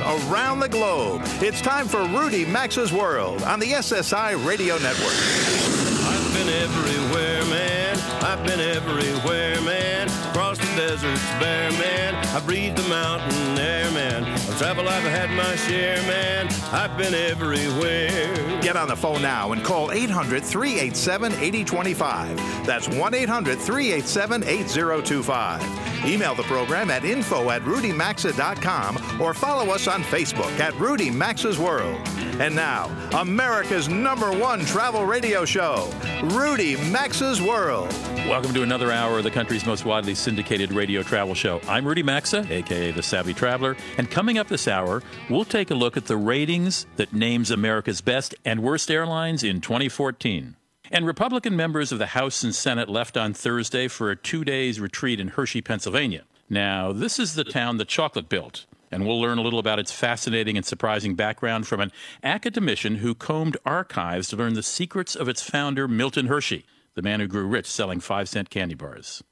[0.00, 1.22] live around the globe.
[1.40, 5.12] It's time for Rudy Maxa's World on the SSI Radio Network.
[5.12, 7.98] I've been everywhere, man.
[8.22, 10.08] I've been everywhere, man.
[10.30, 12.14] Across the deserts bare, man.
[12.34, 14.24] I breathed the mountain air, man.
[14.24, 16.48] Of travel, I've had my share, man.
[16.72, 18.60] I've been everywhere.
[18.60, 22.66] Get on the phone now and call 800 387 8025.
[22.66, 25.85] That's 1 800 387 8025.
[26.04, 31.58] Email the program at info at rudymaxa.com or follow us on Facebook at Rudy Maxa's
[31.58, 32.00] World.
[32.38, 35.90] And now, America's number one travel radio show,
[36.22, 37.92] Rudy Maxa's World.
[38.28, 41.60] Welcome to another hour of the country's most widely syndicated radio travel show.
[41.68, 45.74] I'm Rudy Maxa, aka the Savvy Traveler, and coming up this hour, we'll take a
[45.74, 50.55] look at the ratings that names America's best and worst airlines in 2014.
[50.90, 54.80] And Republican members of the House and Senate left on Thursday for a two days
[54.80, 56.24] retreat in Hershey, Pennsylvania.
[56.48, 59.92] Now, this is the town the chocolate built and we'll learn a little about its
[59.92, 65.28] fascinating and surprising background from an academician who combed archives to learn the secrets of
[65.28, 69.22] its founder, Milton Hershey, the man who grew rich selling five cent candy bars.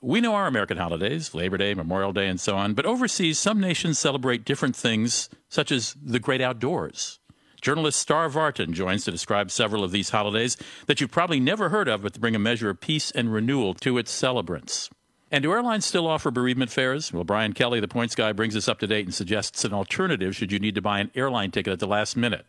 [0.00, 3.60] We know our American holidays, Labor Day, Memorial Day, and so on, but overseas, some
[3.60, 7.18] nations celebrate different things, such as the great outdoors.
[7.60, 11.88] Journalist Starre Vartan joins to describe several of these holidays that you've probably never heard
[11.88, 14.90] of, but to bring a measure of peace and renewal to its celebrants.
[15.30, 17.12] And do airlines still offer bereavement fares?
[17.12, 20.36] Well, Brian Kelly, the points guy, brings us up to date and suggests an alternative
[20.36, 22.46] should you need to buy an airline ticket at the last minute.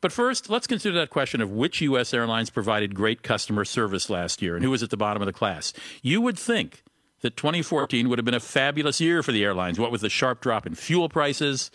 [0.00, 2.14] But first, let's consider that question of which U.S.
[2.14, 5.32] airlines provided great customer service last year and who was at the bottom of the
[5.32, 5.72] class.
[6.02, 6.82] You would think
[7.22, 10.40] that 2014 would have been a fabulous year for the airlines, what with the sharp
[10.40, 11.70] drop in fuel prices,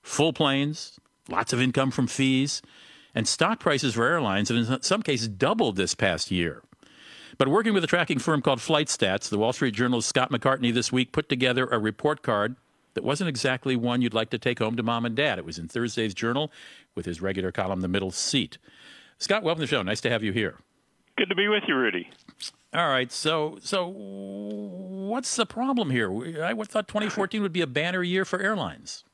[0.00, 0.98] full planes,
[1.32, 2.62] lots of income from fees,
[3.14, 6.62] and stock prices for airlines have in some cases doubled this past year.
[7.38, 10.72] But working with a tracking firm called Flight Stats, the Wall Street Journal's Scott McCartney
[10.72, 12.56] this week put together a report card
[12.94, 15.38] that wasn't exactly one you'd like to take home to mom and dad.
[15.38, 16.52] It was in Thursday's Journal
[16.94, 18.58] with his regular column, The Middle Seat.
[19.18, 19.82] Scott, welcome to the show.
[19.82, 20.58] Nice to have you here.
[21.16, 22.10] Good to be with you, Rudy.
[22.74, 26.10] All right, so so what's the problem here?
[26.42, 29.04] I thought 2014 would be a banner year for airlines.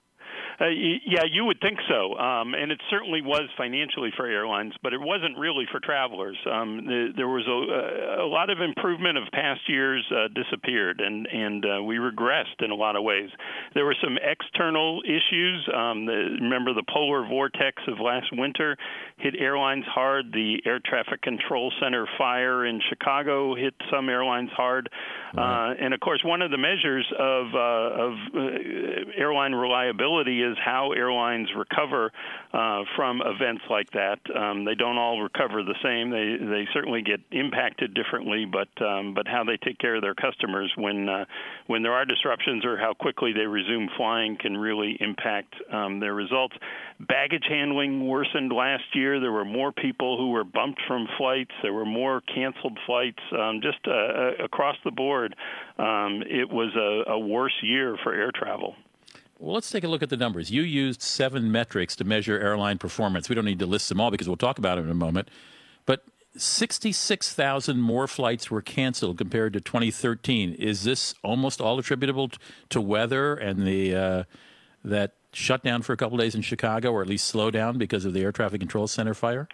[0.60, 4.92] Uh, yeah, you would think so, um, and it certainly was financially for airlines, but
[4.92, 6.36] it wasn't really for travelers.
[6.50, 11.28] Um, the, there was a, a, lot of improvement of past years uh, disappeared, and
[11.28, 13.30] and uh, we regressed in a lot of ways.
[13.74, 15.68] There were some external issues.
[15.72, 18.76] Um, the, remember the polar vortex of last winter
[19.18, 20.32] hit airlines hard.
[20.32, 24.90] The air traffic control center fire in Chicago hit some airlines hard.
[25.36, 30.56] Uh, and of course, one of the measures of uh, of uh, airline reliability is
[30.64, 32.12] how airlines recover
[32.52, 34.18] uh, from events like that.
[34.34, 36.10] Um, they don't all recover the same.
[36.10, 40.14] They they certainly get impacted differently, but um, but how they take care of their
[40.14, 41.24] customers when uh,
[41.66, 46.14] when there are disruptions or how quickly they resume flying can really impact um, their
[46.14, 46.56] results.
[47.00, 49.20] Baggage handling worsened last year.
[49.20, 51.52] There were more people who were bumped from flights.
[51.62, 53.22] There were more canceled flights.
[53.32, 55.34] Um, just uh, uh across the board,
[55.78, 58.74] um, it was a, a worse year for air travel.
[59.38, 60.50] Well, let's take a look at the numbers.
[60.50, 63.28] You used seven metrics to measure airline performance.
[63.28, 65.28] We don't need to list them all because we'll talk about it in a moment.
[65.86, 66.04] But
[66.36, 70.54] 66,000 more flights were canceled compared to 2013.
[70.54, 72.30] Is this almost all attributable
[72.70, 74.24] to weather and the uh,
[74.84, 78.22] that shutdown for a couple days in Chicago, or at least slowdown because of the
[78.22, 79.48] air traffic control center fire?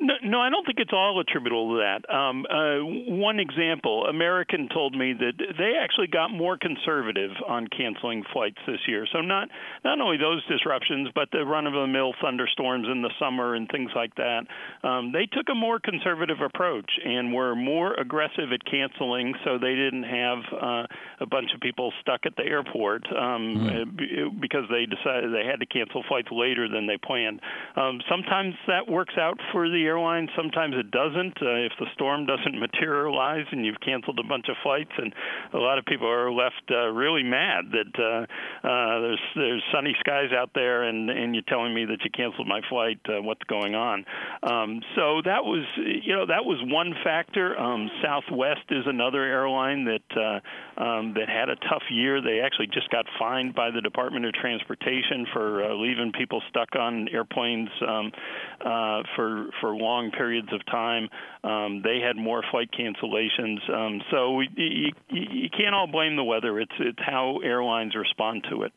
[0.00, 2.14] No, no, I don't think it's all attributable to that.
[2.14, 2.78] Um, uh,
[3.18, 8.78] one example, American told me that they actually got more conservative on canceling flights this
[8.86, 9.08] year.
[9.12, 9.48] So not
[9.84, 14.46] not only those disruptions, but the run-of-the-mill thunderstorms in the summer and things like that.
[14.84, 19.74] Um, they took a more conservative approach and were more aggressive at canceling, so they
[19.74, 20.86] didn't have uh,
[21.18, 23.66] a bunch of people stuck at the airport um,
[23.98, 24.40] mm.
[24.40, 27.40] because they decided they had to cancel flights later than they planned.
[27.74, 30.28] Um, sometimes that works out for the airline.
[30.36, 31.40] Sometimes it doesn't.
[31.40, 35.12] Uh, if the storm doesn't materialize and you've canceled a bunch of flights, and
[35.54, 38.22] a lot of people are left uh, really mad that uh,
[38.66, 42.46] uh, there's there's sunny skies out there, and and you're telling me that you canceled
[42.46, 43.00] my flight.
[43.08, 44.04] Uh, what's going on?
[44.42, 47.58] Um, so that was you know that was one factor.
[47.58, 52.20] Um, Southwest is another airline that uh, um, that had a tough year.
[52.20, 56.76] They actually just got fined by the Department of Transportation for uh, leaving people stuck
[56.76, 58.12] on airplanes um,
[58.60, 61.08] uh, for for long periods of time.
[61.44, 63.68] Um, they had more flight cancellations.
[63.70, 66.58] Um, so we, you, you can't all blame the weather.
[66.60, 68.72] It's it's how airlines respond to it.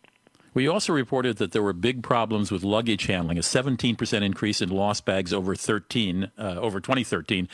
[0.53, 4.69] We also reported that there were big problems with luggage handling, a 17% increase in
[4.69, 7.47] lost bags over 13 uh, over 2013.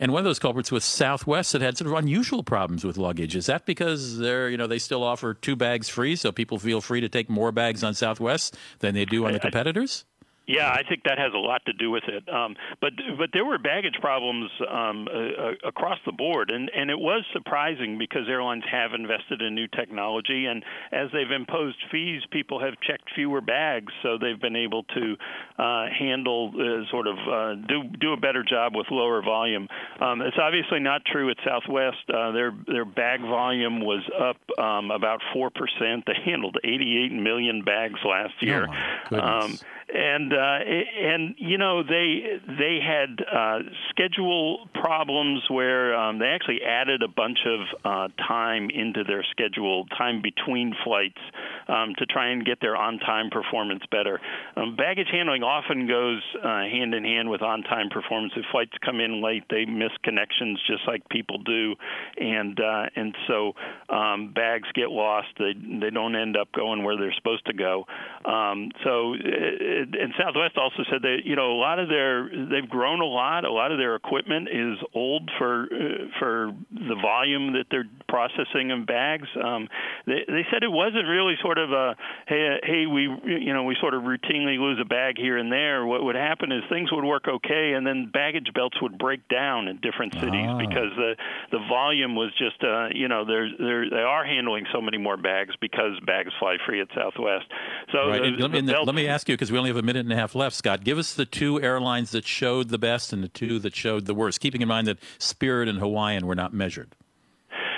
[0.00, 3.36] And one of those culprits was Southwest that had sort of unusual problems with luggage.
[3.36, 6.80] Is that because they're, you know, they still offer two bags free, so people feel
[6.80, 10.04] free to take more bags on Southwest than they do on the competitors?
[10.46, 12.28] Yeah, I think that has a lot to do with it.
[12.28, 16.98] Um, but but there were baggage problems um, uh, across the board, and and it
[16.98, 20.62] was surprising because airlines have invested in new technology, and
[20.92, 25.16] as they've imposed fees, people have checked fewer bags, so they've been able to
[25.58, 29.66] uh, handle uh, sort of uh, do do a better job with lower volume.
[29.98, 32.04] Um, it's obviously not true at Southwest.
[32.12, 36.04] Uh, their their bag volume was up um, about four percent.
[36.06, 38.68] They handled 88 million bags last year.
[39.10, 39.58] Oh, um,
[39.94, 43.58] and uh, and you know they they had uh,
[43.90, 49.86] schedule problems where um, they actually added a bunch of uh, time into their schedule,
[49.96, 51.20] time between flights,
[51.68, 54.20] um, to try and get their on-time performance better.
[54.56, 58.32] Um, baggage handling often goes uh, hand in hand with on-time performance.
[58.36, 61.74] If flights come in late, they miss connections just like people do,
[62.16, 63.52] and uh, and so
[63.88, 65.28] um, bags get lost.
[65.38, 67.84] They they don't end up going where they're supposed to go.
[68.24, 69.14] Um, so.
[69.14, 73.06] It, and Southwest also said that you know a lot of their they've grown a
[73.06, 73.44] lot.
[73.44, 78.70] A lot of their equipment is old for uh, for the volume that they're processing
[78.70, 79.28] in bags.
[79.42, 79.68] Um,
[80.06, 81.96] they, they said it wasn't really sort of a
[82.26, 85.84] hey hey we you know we sort of routinely lose a bag here and there.
[85.86, 89.68] What would happen is things would work okay, and then baggage belts would break down
[89.68, 90.58] in different cities ah.
[90.58, 91.16] because the
[91.52, 95.16] the volume was just uh, you know they're they're they are handling so many more
[95.16, 97.46] bags because bags fly free at Southwest.
[97.92, 98.22] So right.
[98.22, 100.16] the, let, me, let me ask you because we only have a minute and a
[100.16, 100.84] half left, Scott.
[100.84, 104.14] Give us the two airlines that showed the best and the two that showed the
[104.14, 106.94] worst, keeping in mind that Spirit and Hawaiian were not measured.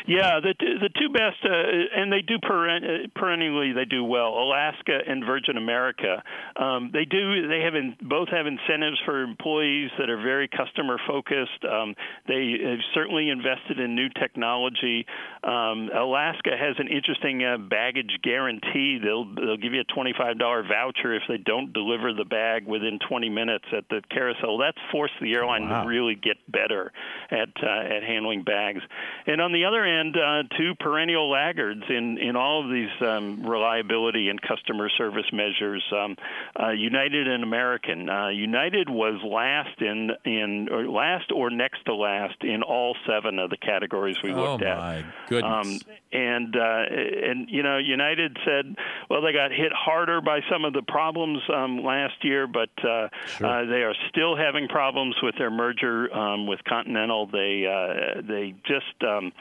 [0.06, 4.38] Yeah, the the two best, uh, and they do peren- perennially they do well.
[4.38, 6.22] Alaska and Virgin America,
[6.54, 10.98] um, they do they have in, both have incentives for employees that are very customer
[11.08, 11.64] focused.
[11.68, 11.96] Um,
[12.28, 15.06] they have certainly invested in new technology.
[15.42, 19.00] Um, Alaska has an interesting uh, baggage guarantee.
[19.02, 22.64] They'll they'll give you a twenty five dollar voucher if they don't deliver the bag
[22.64, 24.58] within twenty minutes at the carousel.
[24.58, 25.82] That's forced the airline wow.
[25.82, 26.92] to really get better
[27.32, 28.82] at uh, at handling bags.
[29.26, 32.90] And on the other end and uh, two perennial laggards in, in all of these
[33.00, 35.82] um, reliability and customer service measures.
[35.92, 36.16] Um,
[36.58, 38.08] uh, United and American.
[38.08, 43.38] Uh, United was last in in or last or next to last in all seven
[43.38, 45.04] of the categories we looked oh my at.
[45.28, 45.84] Goodness.
[45.84, 48.76] Um, and uh, and you know United said,
[49.10, 53.08] well, they got hit harder by some of the problems um, last year, but uh,
[53.26, 53.46] sure.
[53.46, 57.26] uh, they are still having problems with their merger um, with Continental.
[57.26, 59.32] They uh, they just um,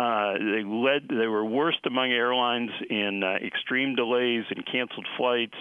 [0.00, 1.08] uh, they led.
[1.10, 5.58] They were worst among airlines in uh, extreme delays and canceled flights,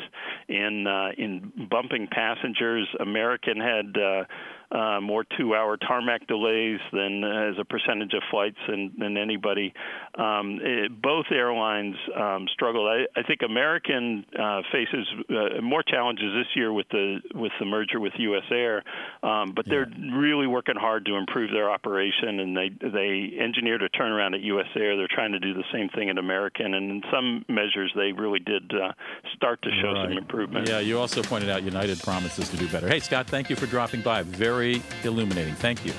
[0.48, 2.88] in uh, in bumping passengers.
[3.02, 3.98] American had.
[4.02, 4.24] Uh,
[4.72, 9.74] uh, more two-hour tarmac delays than uh, as a percentage of flights than, than anybody.
[10.16, 12.88] Um, it, both airlines um, struggled.
[12.88, 17.66] I, I think American uh, faces uh, more challenges this year with the with the
[17.66, 18.44] merger with U.S.
[18.52, 18.84] Air,
[19.24, 20.18] um, but they're yeah.
[20.18, 24.68] really working hard to improve their operation, and they they engineered a turnaround at U.S.
[24.76, 24.98] Air.
[24.98, 28.40] They're trying to do the same thing at American, and in some measures, they really
[28.40, 28.94] did uh,
[29.36, 30.10] start to show right.
[30.10, 30.68] some improvement.
[30.68, 32.88] Yeah, you also pointed out United promises to do better.
[32.88, 34.22] Hey, Scott, thank you for dropping by.
[34.22, 35.56] Very very illuminating.
[35.56, 35.94] Thank you.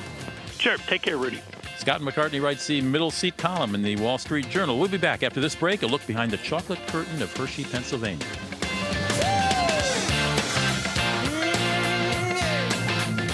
[0.59, 0.77] Sure.
[0.77, 1.41] Take care, Rudy.
[1.79, 4.79] Scott McCartney writes the middle seat column in the Wall Street Journal.
[4.79, 5.83] We'll be back after this break.
[5.83, 8.27] A look behind the chocolate curtain of Hershey, Pennsylvania.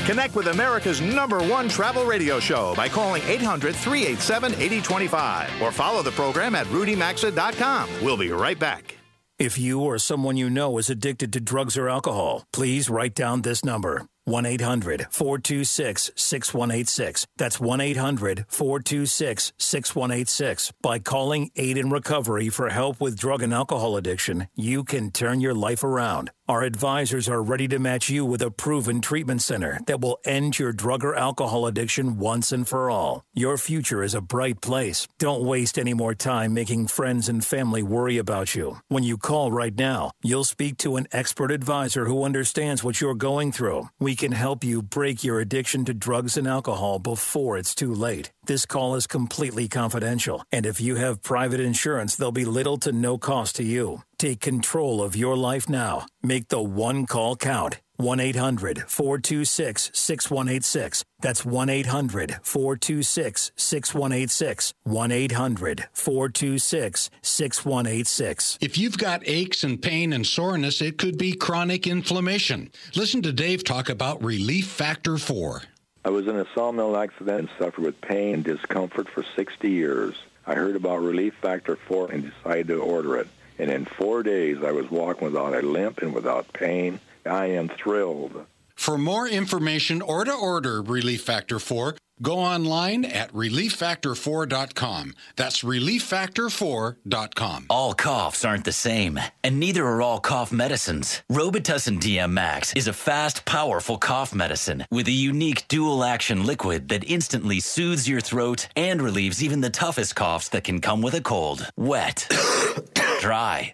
[0.06, 6.02] Connect with America's number one travel radio show by calling 800 387 8025 or follow
[6.02, 7.88] the program at rudymaxa.com.
[8.00, 8.96] We'll be right back.
[9.40, 13.42] If you or someone you know is addicted to drugs or alcohol, please write down
[13.42, 17.26] this number 1 800 426 6186.
[17.36, 20.72] That's 1 800 426 6186.
[20.82, 25.40] By calling Aid in Recovery for help with drug and alcohol addiction, you can turn
[25.40, 26.32] your life around.
[26.48, 30.60] Our advisors are ready to match you with a proven treatment center that will end
[30.60, 33.24] your drug or alcohol addiction once and for all.
[33.34, 35.08] Your future is a bright place.
[35.18, 38.78] Don't waste any more time making friends and family worry about you.
[38.86, 43.14] When you call right now, you'll speak to an expert advisor who understands what you're
[43.14, 43.88] going through.
[43.98, 48.32] We can help you break your addiction to drugs and alcohol before it's too late.
[48.46, 52.92] This call is completely confidential, and if you have private insurance, there'll be little to
[52.92, 54.02] no cost to you.
[54.18, 56.06] Take control of your life now.
[56.22, 57.78] Make the one call count.
[57.96, 61.04] 1 800 426 6186.
[61.20, 64.74] That's 1 800 426 6186.
[64.84, 68.58] 1 800 426 6186.
[68.60, 72.70] If you've got aches and pain and soreness, it could be chronic inflammation.
[72.94, 75.62] Listen to Dave talk about Relief Factor 4.
[76.04, 80.14] I was in a sawmill accident and suffered with pain and discomfort for 60 years.
[80.46, 83.28] I heard about Relief Factor 4 and decided to order it.
[83.58, 87.00] And in four days, I was walking without a limp and without pain.
[87.26, 88.46] I am thrilled.
[88.76, 95.14] For more information or to order Relief Factor 4, go online at relieffactor4.com.
[95.34, 97.66] That's relieffactor4.com.
[97.70, 101.22] All coughs aren't the same, and neither are all cough medicines.
[101.32, 106.90] Robitussin DM Max is a fast, powerful cough medicine with a unique dual action liquid
[106.90, 111.14] that instantly soothes your throat and relieves even the toughest coughs that can come with
[111.14, 111.68] a cold.
[111.76, 112.30] Wet,
[113.20, 113.72] dry,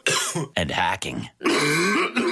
[0.56, 1.28] and hacking.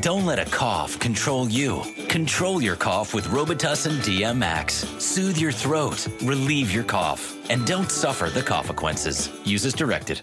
[0.00, 1.82] Don't let a cough control you.
[2.08, 4.84] Control your cough with Robitussin DM Max.
[4.98, 9.30] Soothe your throat, relieve your cough, and don't suffer the consequences.
[9.44, 10.22] Use as directed.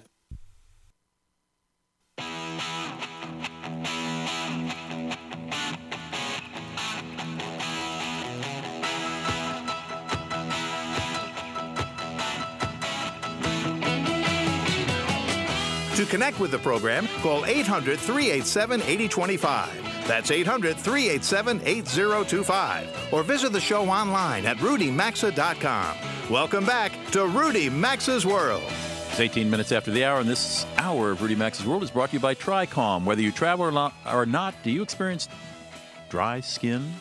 [16.09, 20.07] Connect with the program, call 800 387 8025.
[20.07, 23.13] That's 800 387 8025.
[23.13, 25.97] Or visit the show online at rudymaxa.com.
[26.31, 28.63] Welcome back to Rudy Maxa's World.
[29.11, 32.09] It's 18 minutes after the hour, and this hour of Rudy Maxa's World is brought
[32.09, 33.03] to you by TriCalm.
[33.03, 35.29] Whether you travel or not, or not do you experience
[36.09, 36.91] dry skin?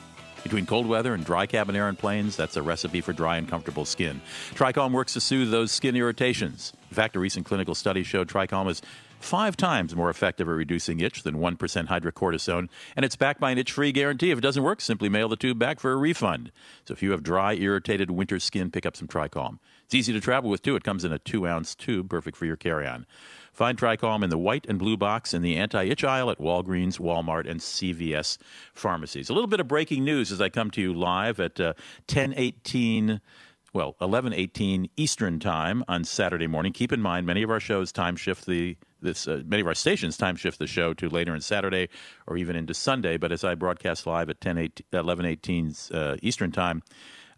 [0.49, 3.47] Between cold weather and dry cabin air and planes, that's a recipe for dry and
[3.47, 4.23] comfortable skin.
[4.55, 6.73] TriCalm works to soothe those skin irritations.
[6.90, 8.81] In fact, a recent clinical study showed TriCalm is
[9.21, 13.59] five times more effective at reducing itch than 1% hydrocortisone, and it's backed by an
[13.59, 14.31] itch free guarantee.
[14.31, 16.50] If it doesn't work, simply mail the tube back for a refund.
[16.87, 19.59] So if you have dry, irritated winter skin, pick up some TriCalm.
[19.85, 20.76] It's easy to travel with, too.
[20.76, 23.05] It comes in a two ounce tube, perfect for your carry on.
[23.59, 27.50] Find TriCalm in the white and blue box in the anti-itch aisle at Walgreens, Walmart,
[27.50, 28.38] and CVS
[28.73, 29.31] pharmacies.
[29.31, 31.73] A little bit of breaking news as I come to you live at uh,
[32.09, 33.21] 1018
[33.73, 36.73] well, 11:18 Eastern Time on Saturday morning.
[36.73, 39.75] Keep in mind, many of our shows time shift the this uh, many of our
[39.75, 41.88] stations time shift the show to later in Saturday
[42.29, 43.17] or even into Sunday.
[43.17, 46.83] But as I broadcast live at 10 11:18 uh, Eastern Time,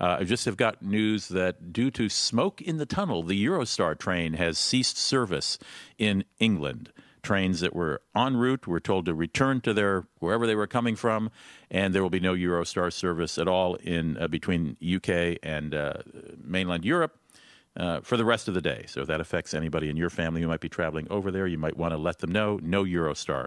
[0.00, 3.98] uh, I just have got news that due to smoke in the tunnel, the Eurostar
[3.98, 5.58] train has ceased service
[5.98, 6.90] in England.
[7.22, 10.96] Trains that were en route were told to return to their wherever they were coming
[10.96, 11.30] from,
[11.70, 15.94] and there will be no Eurostar service at all in uh, between UK and uh,
[16.42, 17.16] mainland Europe.
[17.76, 18.84] Uh, for the rest of the day.
[18.88, 21.56] So if that affects anybody in your family who might be traveling over there, you
[21.56, 23.46] might want to let them know no Eurostar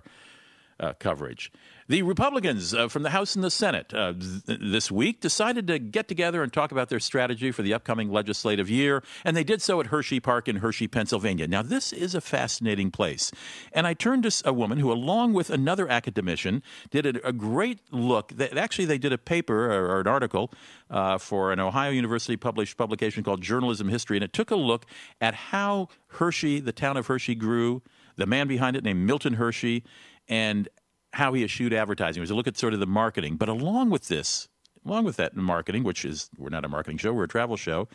[0.79, 1.51] uh, coverage.
[1.89, 5.79] The Republicans uh, from the House and the Senate uh, th- this week decided to
[5.79, 9.61] get together and talk about their strategy for the upcoming legislative year, and they did
[9.61, 11.45] so at Hershey Park in Hershey, Pennsylvania.
[11.45, 13.31] Now, this is a fascinating place.
[13.73, 17.79] And I turned to a woman who, along with another academician, did a, a great
[17.91, 18.29] look.
[18.29, 20.53] That, actually, they did a paper or, or an article
[20.89, 24.85] uh, for an Ohio University published publication called Journalism History, and it took a look
[25.19, 27.81] at how Hershey, the town of Hershey, grew,
[28.15, 29.83] the man behind it named Milton Hershey,
[30.29, 30.69] and
[31.13, 32.19] how he eschewed advertising.
[32.19, 33.37] It was a look at sort of the marketing.
[33.37, 34.49] But along with this,
[34.85, 37.87] along with that marketing, which is we're not a marketing show, we're a travel show.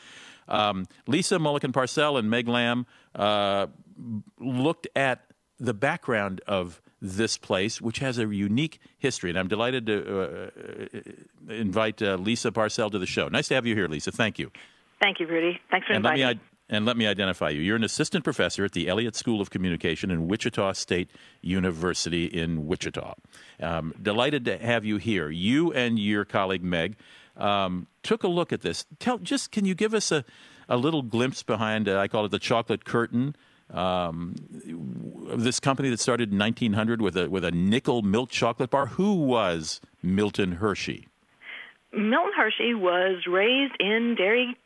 [0.46, 3.66] Um, Lisa Mullikin Parcell and Meg Lamb uh,
[4.38, 5.24] looked at
[5.58, 9.30] the background of this place, which has a unique history.
[9.30, 13.28] And I'm delighted to uh, invite uh, Lisa Parcell to the show.
[13.28, 14.10] Nice to have you here, Lisa.
[14.10, 14.50] Thank you.
[15.00, 15.60] Thank you, Rudy.
[15.70, 16.34] Thanks for and inviting me.
[16.34, 17.60] me, and let me identify you.
[17.60, 21.10] You're an assistant professor at the Elliott School of Communication in Wichita State
[21.40, 23.14] University in Wichita.
[23.60, 25.30] Um, delighted to have you here.
[25.30, 26.96] You and your colleague Meg
[27.36, 28.84] um, took a look at this.
[28.98, 30.24] Tell just can you give us a,
[30.68, 31.88] a little glimpse behind?
[31.88, 33.34] Uh, I call it the chocolate curtain.
[33.70, 34.34] Um,
[35.36, 38.86] this company that started in 1900 with a with a nickel milk chocolate bar.
[38.86, 41.08] Who was Milton Hershey?
[41.92, 44.56] Milton Hershey was raised in Derry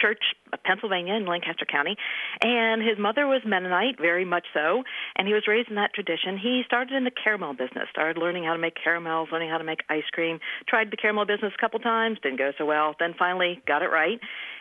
[0.00, 0.22] Church,
[0.52, 1.96] of Pennsylvania, in Lancaster County,
[2.42, 4.82] and his mother was Mennonite, very much so,
[5.16, 6.38] and he was raised in that tradition.
[6.38, 9.64] He started in the caramel business, started learning how to make caramels, learning how to
[9.64, 10.38] make ice cream,
[10.68, 13.88] tried the caramel business a couple times, didn't go so well, then finally got it
[13.88, 14.20] right,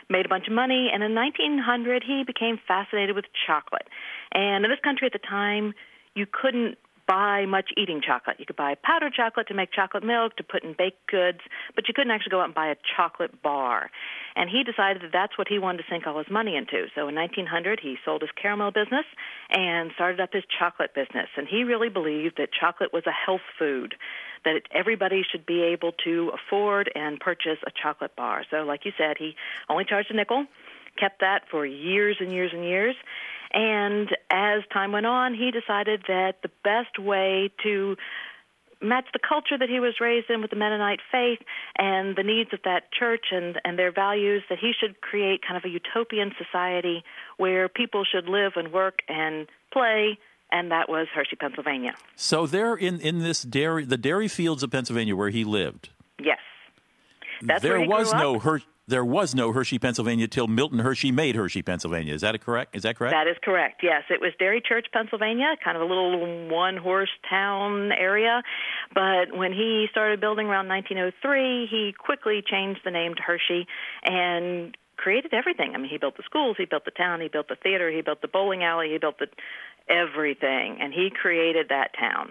[0.09, 3.87] made a bunch of money, and in 1900 he became fascinated with chocolate.
[4.33, 5.73] And in this country at the time,
[6.15, 8.37] you couldn't buy much eating chocolate.
[8.39, 11.39] You could buy powdered chocolate to make chocolate milk, to put in baked goods,
[11.75, 13.89] but you couldn't actually go out and buy a chocolate bar.
[14.35, 16.87] And he decided that that's what he wanted to sink all his money into.
[16.95, 19.05] So in 1900, he sold his caramel business
[19.49, 21.29] and started up his chocolate business.
[21.37, 23.95] And he really believed that chocolate was a health food,
[24.43, 28.43] that everybody should be able to afford and purchase a chocolate bar.
[28.49, 29.35] So, like you said, he
[29.69, 30.45] only charged a nickel,
[30.97, 32.95] kept that for years and years and years.
[33.55, 37.95] And as time went on, he decided that the best way to
[38.81, 41.39] match the culture that he was raised in with the Mennonite faith
[41.77, 45.57] and the needs of that church and, and their values, that he should create kind
[45.57, 47.03] of a utopian society
[47.37, 50.19] where people should live and work and play
[50.51, 51.95] and that was Hershey, Pennsylvania.
[52.15, 55.89] So there in, in this dairy the dairy fields of Pennsylvania where he lived.
[56.19, 56.39] Yes.
[57.41, 61.61] That's there was no Her- there was no Hershey, Pennsylvania till Milton Hershey made Hershey,
[61.61, 62.13] Pennsylvania.
[62.13, 62.75] Is that correct?
[62.75, 63.13] Is that correct?
[63.13, 63.81] That is correct.
[63.81, 68.43] Yes, it was Derry Church, Pennsylvania, kind of a little one-horse town area.
[68.93, 73.67] But when he started building around 1903, he quickly changed the name to Hershey
[74.03, 75.73] and created everything.
[75.73, 78.01] I mean, he built the schools, he built the town, he built the theater, he
[78.01, 79.27] built the bowling alley, he built the
[79.89, 82.29] everything, and he created that town.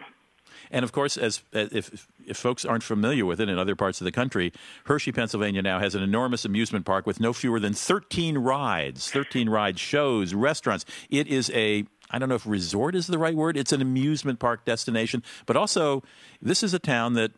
[0.71, 4.05] And of course, as if if folks aren't familiar with it in other parts of
[4.05, 4.53] the country,
[4.85, 9.49] Hershey, Pennsylvania now has an enormous amusement park with no fewer than 13 rides, 13
[9.49, 10.85] ride shows, restaurants.
[11.11, 13.57] It is a I don't know if resort is the right word.
[13.57, 16.03] It's an amusement park destination, but also
[16.41, 17.33] this is a town that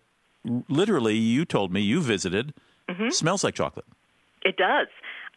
[0.69, 2.55] literally you told me you visited
[2.89, 3.11] mm-hmm.
[3.11, 3.87] smells like chocolate.
[4.43, 4.89] It does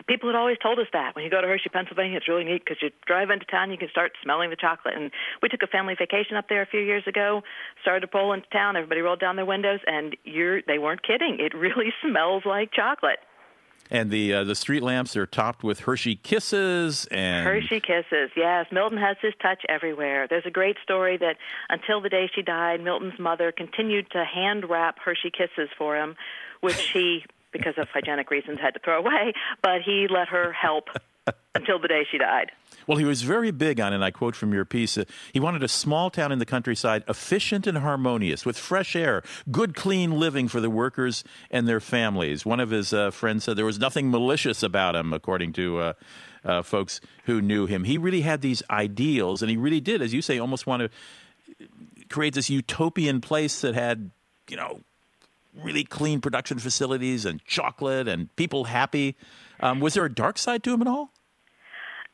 [0.08, 2.64] people had always told us that when you go to Hershey, Pennsylvania, it's really neat
[2.64, 4.96] because you drive into town, you can start smelling the chocolate.
[4.96, 7.44] And we took a family vacation up there a few years ago,
[7.82, 11.38] started to pull into town, everybody rolled down their windows, and you're they weren't kidding.
[11.40, 13.20] It really smells like chocolate.
[13.92, 18.30] And the uh, the street lamps are topped with Hershey Kisses and Hershey Kisses.
[18.36, 20.28] Yes, Milton has his touch everywhere.
[20.30, 21.38] There's a great story that
[21.70, 26.16] until the day she died, Milton's mother continued to hand wrap Hershey Kisses for him,
[26.62, 29.34] which he because of hygienic reasons, had to throw away.
[29.62, 30.90] But he let her help
[31.56, 32.52] until the day she died.
[32.88, 35.62] Well, he was very big on, and I quote from your piece, uh, he wanted
[35.62, 40.48] a small town in the countryside, efficient and harmonious, with fresh air, good, clean living
[40.48, 42.48] for the workers and their families.
[42.48, 45.94] One of his uh, friends said there was nothing malicious about him, according to uh,
[46.44, 47.84] uh, folks who knew him.
[47.84, 50.90] He really had these ideals, and he really did, as you say, almost want to
[52.10, 54.10] create this utopian place that had,
[54.50, 54.82] you know,
[55.64, 59.16] really clean production facilities and chocolate and people happy.
[59.60, 61.12] Um, was there a dark side to him at all?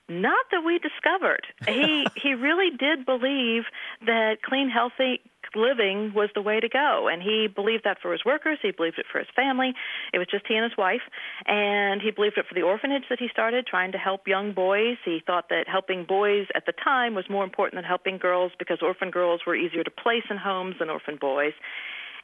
[0.08, 1.48] Not that we discovered.
[1.66, 3.64] He he really did believe
[4.06, 5.22] that clean, healthy
[5.56, 8.60] living was the way to go, and he believed that for his workers.
[8.62, 9.74] He believed it for his family.
[10.14, 11.02] It was just he and his wife,
[11.48, 14.98] and he believed it for the orphanage that he started, trying to help young boys.
[15.04, 18.80] He thought that helping boys at the time was more important than helping girls because
[18.82, 21.54] orphan girls were easier to place in homes than orphan boys,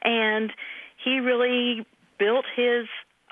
[0.02, 0.52] and
[1.02, 1.86] he really
[2.18, 2.86] built his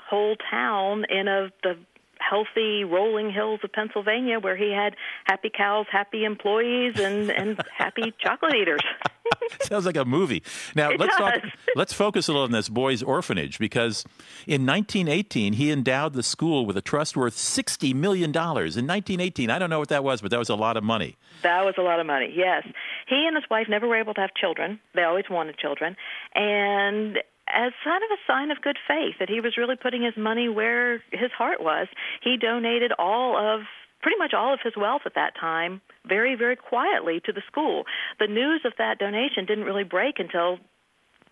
[0.09, 1.77] whole town in a the
[2.21, 8.13] healthy rolling hills of Pennsylvania where he had happy cows, happy employees and and happy
[8.19, 8.81] chocolate eaters.
[9.61, 10.43] Sounds like a movie.
[10.75, 11.33] Now it let's does.
[11.33, 11.43] talk
[11.75, 14.03] let's focus a little on this boys orphanage because
[14.45, 18.77] in 1918 he endowed the school with a trust worth 60 million dollars.
[18.77, 21.17] In 1918, I don't know what that was, but that was a lot of money.
[21.43, 22.31] That was a lot of money.
[22.35, 22.65] Yes.
[23.07, 24.79] He and his wife never were able to have children.
[24.95, 25.95] They always wanted children.
[26.35, 27.17] And
[27.53, 30.49] as kind of a sign of good faith that he was really putting his money
[30.49, 31.87] where his heart was.
[32.23, 33.61] He donated all of
[34.01, 37.83] pretty much all of his wealth at that time very very quietly to the school.
[38.19, 40.57] The news of that donation didn't really break until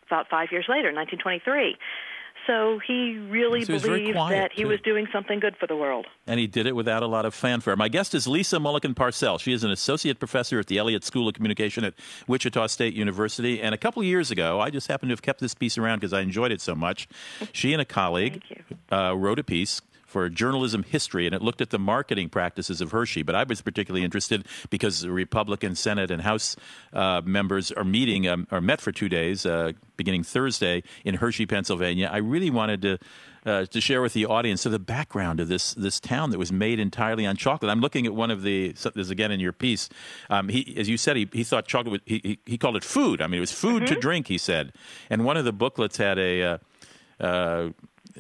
[0.06, 1.78] about 5 years later, 1923.
[2.50, 4.70] So he really so believed that he too.
[4.70, 6.08] was doing something good for the world.
[6.26, 7.76] And he did it without a lot of fanfare.
[7.76, 9.38] My guest is Lisa Mullikin Parcell.
[9.38, 11.94] She is an associate professor at the Elliott School of Communication at
[12.28, 13.62] Wichita State University.
[13.62, 16.00] And a couple of years ago, I just happened to have kept this piece around
[16.00, 17.08] because I enjoyed it so much.
[17.52, 18.42] She and a colleague
[18.92, 22.92] uh, wrote a piece for journalism history, and it looked at the marketing practices of
[22.92, 23.22] Hershey.
[23.22, 26.56] But I was particularly interested because the Republican Senate and House
[26.92, 31.46] uh, members are meeting, um, or met for two days, uh, beginning Thursday in Hershey,
[31.46, 32.10] Pennsylvania.
[32.12, 32.98] I really wanted to.
[33.46, 36.52] Uh, to share with the audience so the background of this this town that was
[36.52, 37.72] made entirely on chocolate.
[37.72, 39.88] I'm looking at one of the so this again in your piece.
[40.30, 41.92] Um, he, as you said, he, he thought chocolate.
[41.94, 43.22] Was, he, he called it food.
[43.22, 43.94] I mean, it was food mm-hmm.
[43.94, 44.28] to drink.
[44.28, 44.74] He said,
[45.10, 46.44] and one of the booklets had a.
[46.44, 46.58] Uh,
[47.20, 47.70] uh,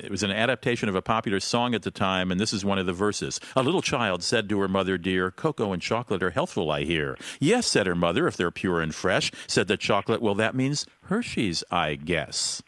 [0.03, 2.79] it was an adaptation of a popular song at the time, and this is one
[2.79, 3.39] of the verses.
[3.55, 7.17] A little child said to her mother, Dear, cocoa and chocolate are healthful, I hear.
[7.39, 9.31] Yes, said her mother, if they're pure and fresh.
[9.47, 12.62] Said the chocolate, Well, that means Hershey's, I guess.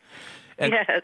[0.58, 1.02] And yes.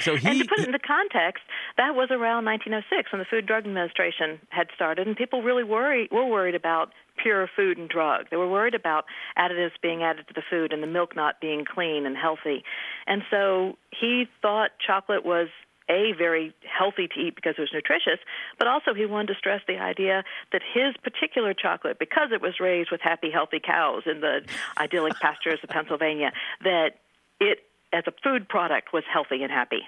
[0.00, 1.44] So he, and to put it into context,
[1.76, 6.08] that was around 1906 when the Food Drug Administration had started, and people really worry,
[6.10, 8.26] were worried about pure food and drug.
[8.30, 9.04] They were worried about
[9.38, 12.64] additives being added to the food and the milk not being clean and healthy.
[13.06, 15.48] And so he thought chocolate was
[15.88, 18.18] a very healthy to eat because it was nutritious,
[18.58, 22.60] but also he wanted to stress the idea that his particular chocolate, because it was
[22.60, 24.42] raised with happy, healthy cows in the
[24.78, 26.98] idyllic pastures of Pennsylvania, that
[27.40, 29.82] it as a food product was healthy and happy.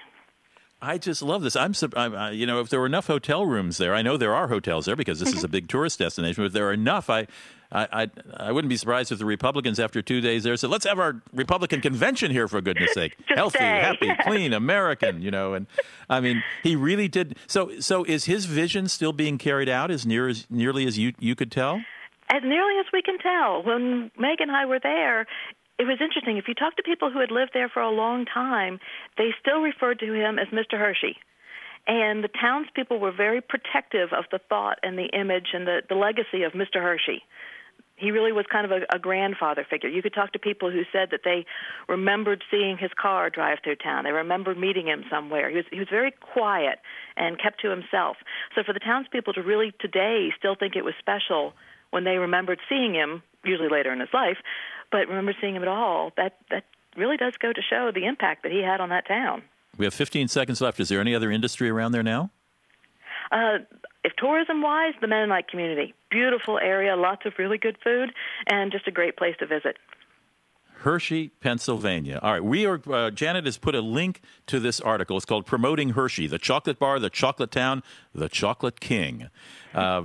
[0.81, 1.57] I just love this.
[1.57, 4.47] I'm, I'm you know, if there were enough hotel rooms there, I know there are
[4.47, 5.51] hotels there because this is a mm-hmm.
[5.51, 6.41] big tourist destination.
[6.41, 7.27] But if there are enough, I,
[7.69, 10.85] I, I, I, wouldn't be surprised if the Republicans, after two days there, said, "Let's
[10.85, 13.65] have our Republican convention here for goodness' sake, healthy, stay.
[13.65, 15.67] happy, clean, American." You know, and
[16.09, 17.37] I mean, he really did.
[17.45, 21.13] So, so is his vision still being carried out as near as nearly as you
[21.19, 21.81] you could tell?
[22.31, 25.25] As nearly as we can tell, when Meg and I were there,
[25.79, 26.37] it was interesting.
[26.37, 28.79] If you talk to people who had lived there for a long time,
[29.17, 30.77] they still referred to him as Mr.
[30.77, 31.15] Hershey.
[31.87, 35.95] And the townspeople were very protective of the thought and the image and the, the
[35.95, 36.81] legacy of Mr.
[36.81, 37.23] Hershey.
[37.95, 39.89] He really was kind of a, a grandfather figure.
[39.89, 41.45] You could talk to people who said that they
[41.87, 44.03] remembered seeing his car drive through town.
[44.03, 45.49] They remembered meeting him somewhere.
[45.49, 46.79] He was he was very quiet
[47.17, 48.17] and kept to himself.
[48.55, 51.53] So for the townspeople to really today still think it was special
[51.91, 54.37] when they remembered seeing him, usually later in his life,
[54.91, 56.65] but remember seeing him at all, that that
[56.97, 59.43] really does go to show the impact that he had on that town.
[59.77, 60.79] We have 15 seconds left.
[60.79, 62.31] Is there any other industry around there now?
[63.31, 63.59] Uh,
[64.03, 68.11] if tourism wise, the Mennonite community, beautiful area, lots of really good food,
[68.47, 69.77] and just a great place to visit.
[70.81, 72.19] Hershey, Pennsylvania.
[72.21, 72.79] All right, we are.
[72.89, 75.17] Uh, Janet has put a link to this article.
[75.17, 77.83] It's called "Promoting Hershey: The Chocolate Bar, the Chocolate Town,
[78.15, 79.29] the Chocolate King."
[79.73, 80.03] Uh,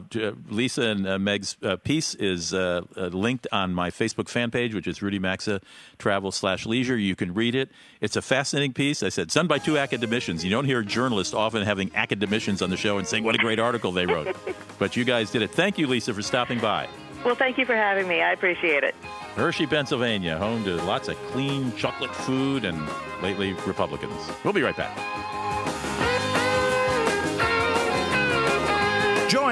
[0.48, 4.74] Lisa and uh, Meg's uh, piece is uh, uh, linked on my Facebook fan page,
[4.74, 5.60] which is Rudy Maxa
[5.98, 6.98] Travel slash Leisure.
[6.98, 7.70] You can read it.
[8.00, 9.02] It's a fascinating piece.
[9.02, 10.44] I said, done by two academicians.
[10.44, 13.60] You don't hear journalists often having academicians on the show and saying what a great
[13.60, 14.36] article they wrote,
[14.78, 15.52] but you guys did it.
[15.52, 16.88] Thank you, Lisa, for stopping by.
[17.24, 18.20] Well, thank you for having me.
[18.20, 18.94] I appreciate it.
[19.36, 22.80] Hershey, Pennsylvania, home to lots of clean chocolate food and
[23.20, 24.30] lately Republicans.
[24.44, 24.96] We'll be right back.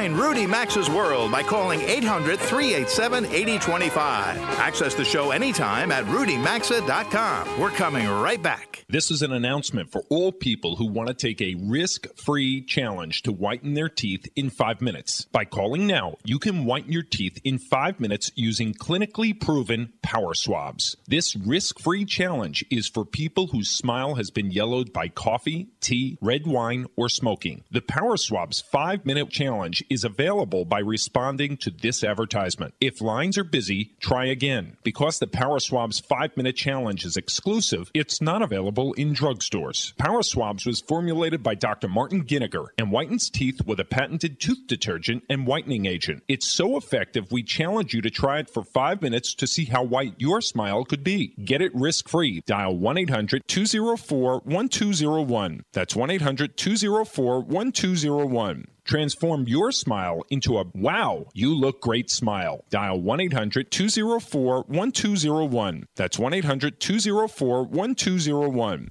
[0.02, 4.36] Join Rudy Maxa's World by calling 800 387 8025.
[4.58, 7.60] Access the show anytime at rudymaxa.com.
[7.60, 8.84] We're coming right back.
[8.88, 13.22] This is an announcement for all people who want to take a risk free challenge
[13.22, 15.26] to whiten their teeth in five minutes.
[15.26, 20.34] By calling now, you can whiten your teeth in five minutes using clinically proven power
[20.34, 20.96] swabs.
[21.06, 26.18] This risk free challenge is for people whose smile has been yellowed by coffee, tea,
[26.20, 27.62] red wine, or smoking.
[27.70, 32.74] The Power Swabs five minute challenge is available by responding to this advertisement.
[32.80, 34.76] If lines are busy, try again.
[34.82, 39.96] Because the Power Swabs 5 minute challenge is exclusive, it's not available in drugstores.
[39.98, 41.88] Power Swabs was formulated by Dr.
[41.88, 46.22] Martin Giniger and whitens teeth with a patented tooth detergent and whitening agent.
[46.28, 49.82] It's so effective, we challenge you to try it for 5 minutes to see how
[49.82, 51.34] white your smile could be.
[51.44, 52.42] Get it risk free.
[52.46, 55.64] Dial 1 800 204 1201.
[55.72, 58.66] That's 1 800 204 1201.
[58.84, 62.64] Transform your smile into a wow, you look great smile.
[62.68, 65.86] Dial 1 800 204 1201.
[65.94, 68.90] That's 1 800 204 1201.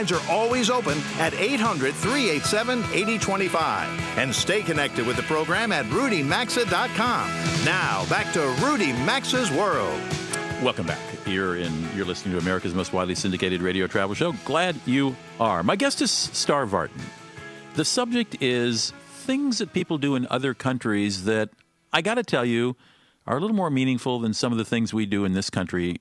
[0.00, 4.16] Lines are always open at 800 387 8025.
[4.16, 7.64] And stay connected with the program at rudymaxa.com.
[7.66, 10.00] Now, back to Rudy Maxa's World.
[10.62, 10.98] Welcome back.
[11.26, 11.86] You're in.
[11.94, 14.32] You're listening to America's most widely syndicated radio travel show.
[14.46, 15.62] Glad you are.
[15.62, 17.02] My guest is Starre Vartan.
[17.74, 21.50] The subject is things that people do in other countries that
[21.92, 22.74] I got to tell you
[23.26, 26.00] are a little more meaningful than some of the things we do in this country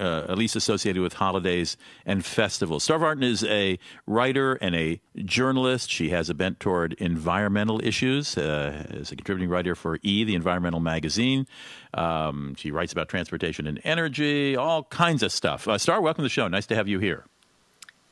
[0.00, 2.84] uh, at least associated with holidays and festivals.
[2.84, 5.90] Starre Vartan is a writer and a journalist.
[5.90, 8.36] She has a bent toward environmental issues.
[8.36, 11.46] Uh, as a contributing writer for E, the environmental magazine.
[11.94, 15.68] Um, she writes about transportation and energy, all kinds of stuff.
[15.68, 16.48] Uh, Starre, welcome to the show.
[16.48, 17.24] Nice to have you here.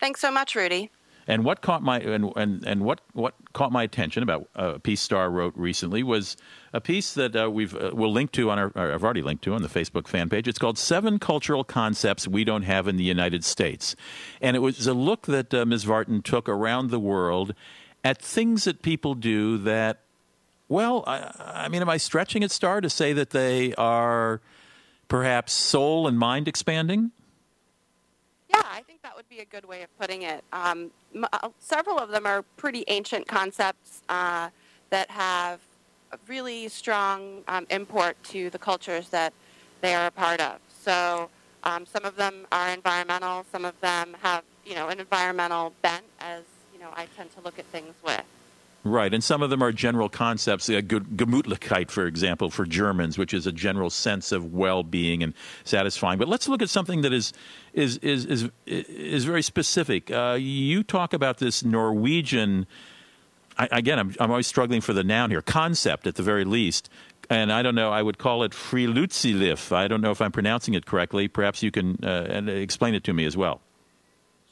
[0.01, 0.91] Thanks so much, Rudy.
[1.29, 4.79] And what caught my and and, and what, what caught my attention about uh, a
[4.79, 6.39] piece Starre wrote recently was
[6.73, 9.53] a piece that uh, we've uh, we'll link to on our I've already linked to
[9.53, 10.49] on the Facebook fan page.
[10.49, 13.95] It's called Seven Cultural Concepts We Don't Have in the United States,
[14.41, 15.85] and it was a look that uh, Ms.
[15.85, 17.55] Vartan took around the world
[18.03, 20.01] at things that people do that.
[20.71, 24.41] Well, I, I mean, am I stretching it, Starre, to say that they are
[25.09, 27.11] perhaps soul and mind expanding?
[28.49, 30.43] Yeah, I think that would a good way of putting it.
[30.53, 30.91] Um,
[31.23, 34.51] uh, several of them are pretty ancient concepts uh,
[34.91, 35.61] that have
[36.13, 39.33] a really strong um, import to the cultures that
[39.81, 40.59] they are a part of.
[40.83, 41.31] So
[41.65, 43.45] um, some of them are environmental.
[43.53, 47.41] Some of them have, you know, an environmental bent, as you know, I tend to
[47.41, 48.25] look at things with.
[48.85, 50.69] Right, and some of them are general concepts.
[50.69, 56.19] Gemütlichkeit, for example, for Germans, which is a general sense of well-being and satisfying.
[56.19, 57.33] But let's look at something that is
[57.73, 60.11] is is is, is very specific.
[60.11, 62.67] Uh, you talk about this Norwegian.
[63.59, 65.43] I, again, I'm, I'm always struggling for the noun here.
[65.43, 66.89] Concept, at the very least,
[67.29, 67.91] and I don't know.
[67.91, 69.73] I would call it Friluftsliv.
[69.73, 71.27] I don't know if I'm pronouncing it correctly.
[71.27, 73.61] Perhaps you can uh, explain it to me as well.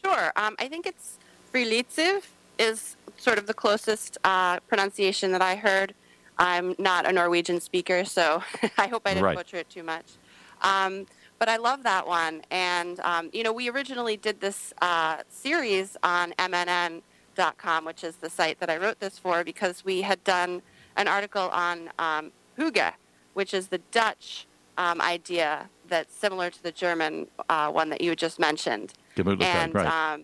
[0.04, 0.32] Sure.
[0.34, 1.18] Um, I think it's
[1.54, 2.22] Friluftsliv
[2.58, 5.94] is sort of the closest uh, pronunciation that I heard.
[6.38, 8.42] I'm not a Norwegian speaker, so
[8.78, 9.36] I hope I didn't right.
[9.36, 10.04] butcher it too much.
[10.62, 11.06] Um,
[11.38, 12.42] but I love that one.
[12.50, 18.30] And, um, you know, we originally did this uh, series on MNN.com, which is the
[18.30, 20.62] site that I wrote this for, because we had done
[20.96, 22.92] an article on um, Hygge,
[23.34, 24.46] which is the Dutch
[24.78, 28.94] um, idea that's similar to the German uh, one that you just mentioned.
[29.46, 30.20] And, right.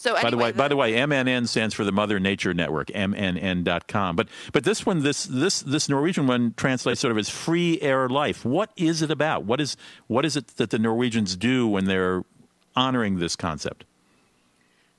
[0.00, 2.54] So anyway, by the way, the, by the way, MNN stands for the Mother Nature
[2.54, 4.16] Network, MNN.com.
[4.16, 8.08] But but this one, this this this Norwegian one translates sort of as free air
[8.08, 8.42] life.
[8.42, 9.44] What is it about?
[9.44, 12.24] What is what is it that the Norwegians do when they're
[12.74, 13.84] honoring this concept?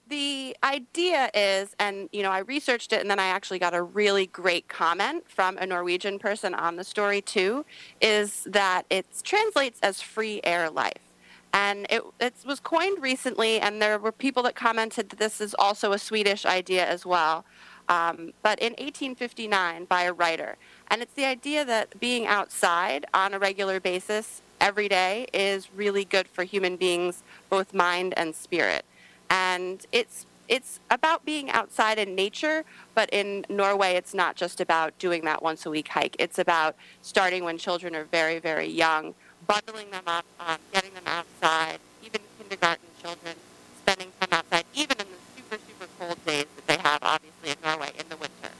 [0.07, 3.81] The idea is, and you know, I researched it, and then I actually got a
[3.81, 7.65] really great comment from a Norwegian person on the story too.
[8.01, 11.10] Is that it translates as free air life.
[11.53, 15.53] And it, it was coined recently, and there were people that commented that this is
[15.59, 17.45] also a Swedish idea as well.
[17.89, 20.55] Um, but in 1859 by a writer.
[20.89, 26.05] And it's the idea that being outside on a regular basis every day is really
[26.05, 28.85] good for human beings, both mind and spirit.
[29.29, 34.97] And it's it's about being outside in nature, but in Norway, it's not just about
[34.99, 36.17] doing that once a week hike.
[36.19, 39.15] It's about starting when children are very, very young,
[39.47, 43.35] bundling them up, um, getting them outside, even kindergarten children
[43.79, 47.57] spending time outside, even in the super, super cold days that they have, obviously, in
[47.63, 48.51] Norway in the winter.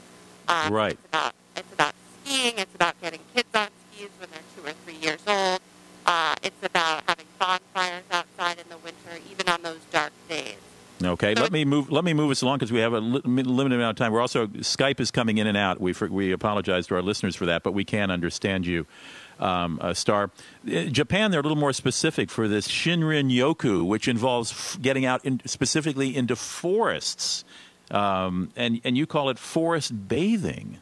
[0.48, 0.92] Um, right.
[0.92, 2.54] It's about, it's about skiing.
[2.58, 5.60] It's about getting kids on skis when they're two or three years old.
[6.04, 10.56] Uh, it's about having bonfires outside in the winter, even on those dark days.
[11.04, 11.90] Okay, let me move.
[11.90, 14.12] Let me move us along because we have a li- limited amount of time.
[14.12, 15.80] We're also Skype is coming in and out.
[15.80, 18.86] We for, we apologize to our listeners for that, but we can understand you
[19.42, 20.30] um, Starre.
[20.66, 25.04] Uh, Japan, they're a little more specific for this Shinrin Yoku, which involves f- getting
[25.04, 27.44] out in, specifically into forests,
[27.90, 30.78] um, and and you call it forest bathing.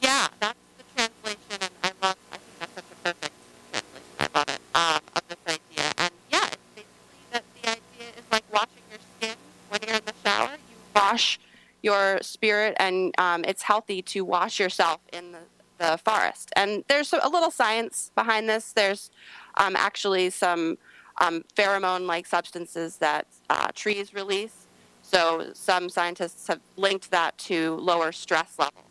[0.00, 2.16] Yeah, that's the translation, and I love.
[2.32, 3.34] I think that's such a perfect
[3.72, 4.14] translation.
[4.18, 8.24] I love it um, of this idea, and yeah, it's basically that the idea is
[8.32, 9.36] like washing your skin
[9.70, 10.50] when you're in the shower.
[10.70, 11.38] You wash
[11.82, 15.38] your spirit, and um, it's healthy to wash yourself in the
[15.78, 16.50] the forest.
[16.56, 18.72] And there's a little science behind this.
[18.72, 19.10] There's
[19.56, 20.78] um, actually some
[21.20, 24.66] um, pheromone like substances that uh, trees release.
[25.02, 28.84] So some scientists have linked that to lower stress levels.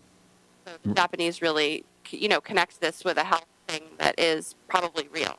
[0.65, 0.95] So the mm.
[0.95, 5.37] Japanese really, you know, connect this with a health thing that is probably real.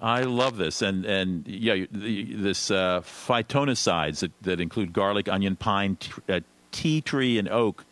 [0.00, 5.96] I love this, and and yeah, this uh, phytonicides that, that include garlic, onion, pine,
[5.96, 6.40] t- uh,
[6.72, 7.84] tea tree, and oak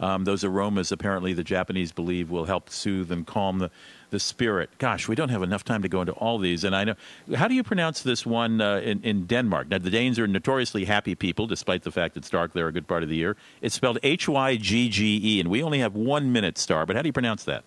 [0.00, 3.70] um, those aromas, apparently, the Japanese believe will help soothe and calm the,
[4.10, 4.70] the spirit.
[4.78, 6.64] Gosh, we don't have enough time to go into all these.
[6.64, 6.94] And I know,
[7.36, 9.68] how do you pronounce this one uh, in, in Denmark?
[9.68, 12.88] Now, the Danes are notoriously happy people, despite the fact it's dark there a good
[12.88, 13.36] part of the year.
[13.60, 16.86] It's spelled H Y G G E, and we only have one minute, Starre.
[16.86, 17.62] But how do you pronounce that?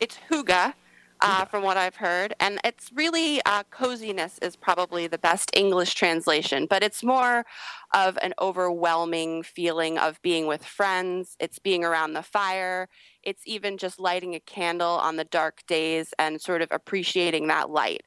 [0.00, 0.74] It's Hygge
[1.20, 2.34] uh, from what I've heard.
[2.40, 7.44] And it's really uh, coziness is probably the best English translation, but it's more
[7.94, 11.36] of an overwhelming feeling of being with friends.
[11.40, 12.88] It's being around the fire.
[13.22, 17.70] It's even just lighting a candle on the dark days and sort of appreciating that
[17.70, 18.02] light.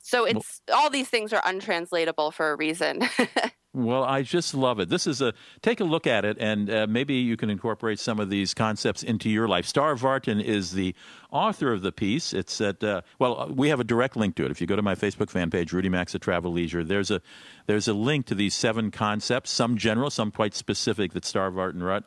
[0.00, 3.02] So it's all these things are untranslatable for a reason.
[3.78, 4.88] Well, I just love it.
[4.88, 8.18] This is a take a look at it, and uh, maybe you can incorporate some
[8.18, 9.66] of these concepts into your life.
[9.66, 10.96] Starre Vartan is the
[11.30, 12.32] author of the piece.
[12.32, 14.50] It's at uh, well, uh, we have a direct link to it.
[14.50, 17.22] If you go to my Facebook fan page, Rudy Maxa at Travel Leisure, there's a
[17.66, 21.80] there's a link to these seven concepts, some general, some quite specific that Starre Vartan
[21.80, 22.02] wrote.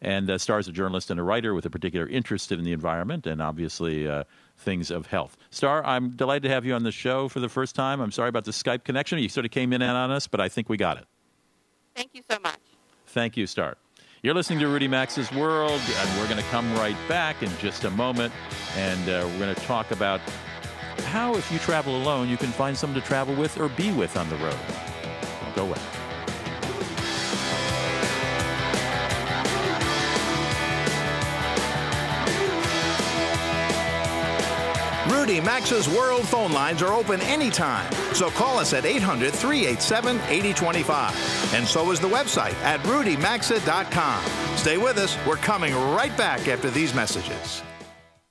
[0.00, 2.72] And uh, Starre is a journalist and a writer with a particular interest in the
[2.72, 4.24] environment and obviously uh,
[4.58, 5.36] things of health.
[5.52, 8.00] Starre, I'm delighted to have you on the show for the first time.
[8.00, 9.20] I'm sorry about the Skype connection.
[9.20, 11.04] You sort of came in on us, but I think we got it.
[11.94, 12.58] Thank you so much.
[13.06, 13.76] Thank you, Starre.
[14.22, 17.84] You're listening to Rudy Maxa's World, and we're going to come right back in just
[17.84, 18.32] a moment,
[18.76, 20.20] and uh, we're going to talk about
[21.06, 24.16] how, if you travel alone, you can find someone to travel with or be with
[24.16, 24.56] on the road.
[25.56, 26.01] Go away.
[35.22, 37.88] Rudy Maxa's World phone lines are open anytime.
[38.12, 41.54] So call us at 800 387 8025.
[41.54, 44.56] And so is the website at rudymaxa.com.
[44.56, 45.16] Stay with us.
[45.24, 47.62] We're coming right back after these messages.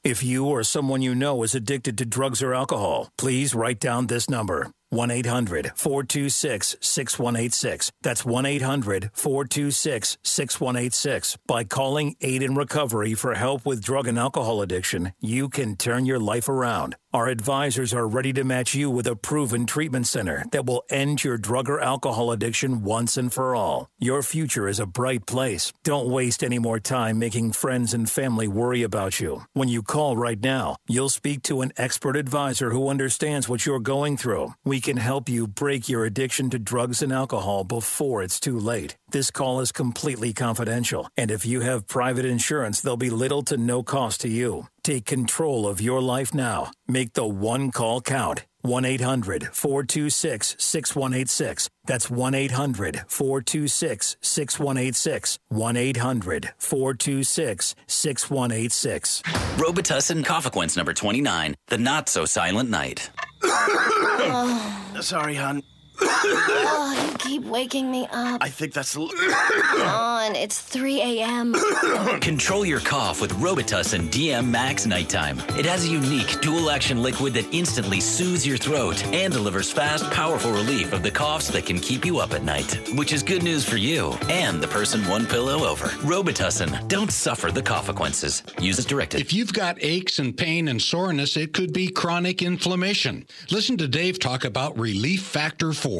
[0.04, 4.08] If you or someone you know is addicted to drugs or alcohol, please write down
[4.08, 7.93] this number 1 800 426 6186.
[8.01, 11.38] That's 1 800 426 6186.
[11.47, 16.06] By calling Aid in Recovery for help with drug and alcohol addiction, you can turn
[16.06, 16.97] your life around.
[17.13, 21.26] Our advisors are ready to match you with a proven treatment center that will end
[21.26, 23.89] your drug or alcohol addiction once and for all.
[24.00, 25.74] Your future is a bright place.
[25.84, 29.43] Don't waste any more time making friends and family worry about you.
[29.52, 33.82] When you call right now, you'll speak to an expert advisor who understands what you're
[33.82, 34.54] going through.
[34.63, 38.95] We can help you break your addiction to drugs and alcohol before it's too late.
[39.12, 43.58] This call is completely confidential, and if you have private insurance, there'll be little to
[43.58, 44.67] no cost to you.
[44.84, 46.71] Take control of your life now.
[46.88, 48.45] Make the one call count.
[48.62, 51.69] 1 800 426 6186.
[51.88, 55.39] That's 1 800 426 6186.
[55.50, 59.21] 1 800 426 6186.
[59.58, 63.10] Robitussin Coffequence number 29, The Not So Silent Night.
[65.02, 65.63] Sorry, hon.
[66.04, 68.42] Oh, you keep waking me up.
[68.44, 68.96] I think that's.
[68.96, 71.56] Come on, it's 3 a.m.
[72.22, 75.40] Control your cough with Robitussin DM Max Nighttime.
[75.58, 80.10] It has a unique dual action liquid that instantly soothes your throat and delivers fast,
[80.12, 83.44] powerful relief of the coughs that can keep you up at night, which is good
[83.44, 85.88] news for you and the person one pillow over.
[86.04, 86.88] Robitussin.
[86.88, 88.44] Don't suffer the consequences.
[88.60, 89.22] Use as directed.
[89.22, 93.26] If you've got aches and pain and soreness, it could be chronic inflammation.
[93.50, 95.90] Listen to Dave talk about Relief Factor 4.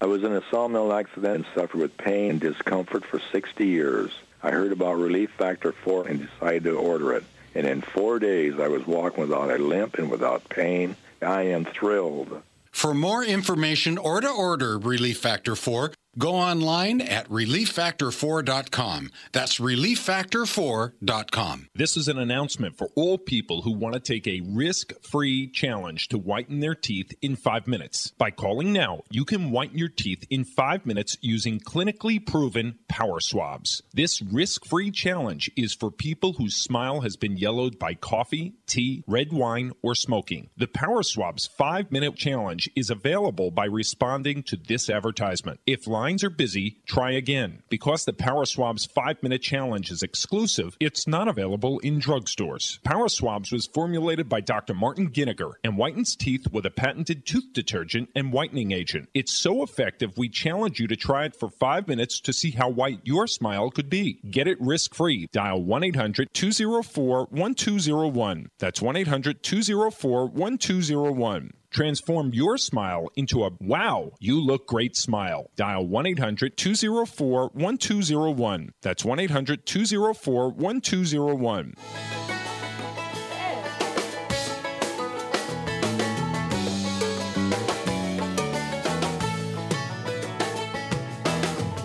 [0.00, 4.10] I was in a sawmill accident and suffered with pain and discomfort for 60 years.
[4.42, 7.24] I heard about Relief Factor 4 and decided to order it.
[7.54, 10.96] And in four days, I was walking without a limp and without pain.
[11.20, 12.42] I am thrilled.
[12.72, 19.10] For more information or to order Relief Factor 4, go online at relieffactor4.com.
[19.32, 21.68] That's relieffactor4.com.
[21.74, 26.08] This is an announcement for all people who want to take a risk free challenge
[26.08, 28.12] to whiten their teeth in five minutes.
[28.18, 33.20] By calling now, you can whiten your teeth in five minutes using clinically proven power
[33.20, 33.82] swabs.
[33.92, 39.04] This risk free challenge is for people whose smile has been yellowed by coffee, tea,
[39.06, 40.50] red wine, or smoking.
[40.56, 45.60] The Power Swabs five minute challenge is available by responding to this advertisement.
[45.66, 47.62] If lines are busy, try again.
[47.68, 52.82] Because the Power Swabs five minute challenge is exclusive, it's not available in drugstores.
[52.82, 54.74] Power Swabs was formulated by Dr.
[54.74, 59.10] Martin Giniger and whitens teeth with a patented tooth detergent and whitening agent.
[59.14, 62.68] It's so effective, we challenge you to try it for five minutes to see how
[62.68, 64.18] white your smile could be.
[64.28, 65.28] Get it risk free.
[65.30, 68.48] Dial 1 800 204 1201.
[68.58, 71.52] That's 1 800 204 1201.
[71.72, 75.50] Transform your smile into a wow, you look great smile.
[75.56, 78.74] Dial 1 800 204 1201.
[78.82, 81.74] That's 1 800 204 1201.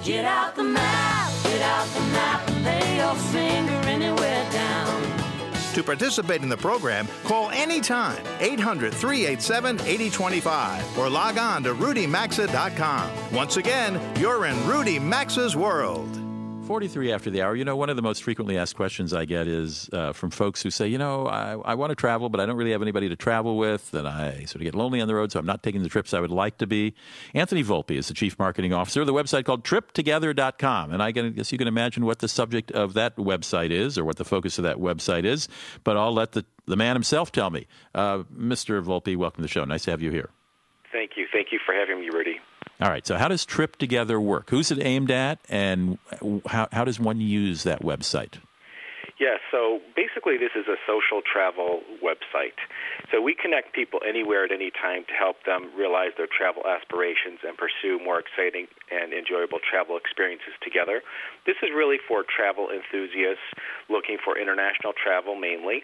[0.03, 4.16] Get out the map, get out the map, lay your finger anywhere down.
[5.77, 13.11] To participate in the program, call anytime 800 387 8025 or log on to rudymaxa.com.
[13.31, 16.16] Once again, you're in Rudy Maxa's world.
[16.67, 17.55] 43 after the hour.
[17.55, 20.61] You know, one of the most frequently asked questions I get is uh, from folks
[20.61, 23.07] who say, you know, I, I want to travel, but I don't really have anybody
[23.07, 25.63] to travel with, and I sort of get lonely on the road, so I'm not
[25.63, 26.93] taking the trips I would like to be.
[27.33, 30.91] Anthony Volpe is the Chief Marketing Officer of the website called triptogether.com.
[30.91, 34.17] And I guess you can imagine what the subject of that website is or what
[34.17, 35.47] the focus of that website is,
[35.85, 37.67] but I'll let the, the man himself tell me.
[37.95, 38.83] Uh, Mr.
[38.83, 39.63] Volpe, welcome to the show.
[39.63, 40.31] Nice to have you here.
[40.91, 41.27] Thank you.
[41.31, 42.39] Thank you for having me, Rudy.
[42.79, 43.05] All right.
[43.07, 44.49] So, how does Trip Together work?
[44.49, 45.97] Who's it aimed at, and
[46.47, 48.35] how, how does one use that website?
[49.19, 52.53] Yeah, so basically, this is a social travel website.
[53.09, 57.41] So we connect people anywhere at any time to help them realize their travel aspirations
[57.41, 61.01] and pursue more exciting and enjoyable travel experiences together.
[61.49, 63.41] This is really for travel enthusiasts
[63.89, 65.81] looking for international travel mainly.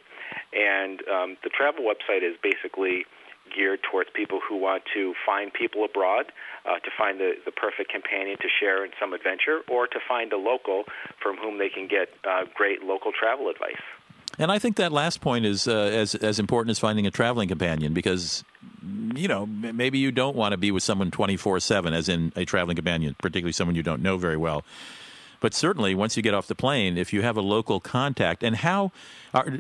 [0.54, 3.10] And um, the travel website is basically
[3.54, 6.32] geared towards people who want to find people abroad,
[6.66, 10.32] uh, to find the, the perfect companion to share in some adventure, or to find
[10.34, 10.84] a local
[11.22, 13.82] from whom they can get uh, great local travel advice.
[14.40, 17.48] And I think that last point is uh, as as important as finding a traveling
[17.48, 18.44] companion because
[19.16, 22.34] you know maybe you don't want to be with someone twenty four seven, as in
[22.36, 24.64] a traveling companion, particularly someone you don't know very well.
[25.44, 28.56] But certainly, once you get off the plane, if you have a local contact, and
[28.56, 28.94] how
[29.34, 29.52] are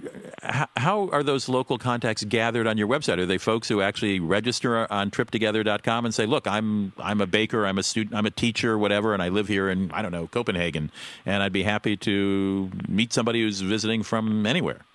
[0.77, 3.17] how are those local contacts gathered on your website?
[3.17, 7.67] Are they folks who actually register on TripTogether.com and say, "Look, I'm I'm a baker,
[7.67, 10.27] I'm a student, I'm a teacher, whatever, and I live here in I don't know
[10.27, 10.89] Copenhagen,
[11.25, 14.85] and I'd be happy to meet somebody who's visiting from anywhere."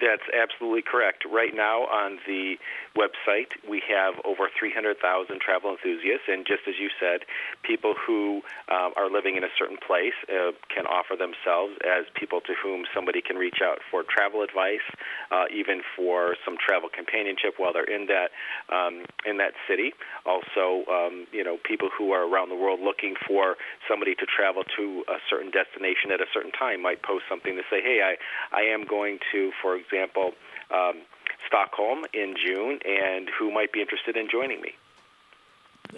[0.00, 1.24] That's absolutely correct.
[1.26, 2.56] Right now on the
[2.96, 4.94] website, we have over 300,000
[5.40, 7.26] travel enthusiasts, and just as you said,
[7.62, 12.40] people who um, are living in a certain place uh, can offer themselves as people
[12.42, 14.84] to whom somebody can reach out for travel advice,
[15.30, 18.30] uh, even for some travel companionship while they're in that
[18.70, 19.92] um, in that city.
[20.26, 23.56] Also, um, you know, people who are around the world looking for
[23.88, 27.62] somebody to travel to a certain destination at a certain time might post something to
[27.70, 28.14] say, "Hey, I
[28.54, 30.32] I am going to, for example."
[30.70, 31.02] Um,
[31.46, 34.74] Stockholm in June, and who might be interested in joining me.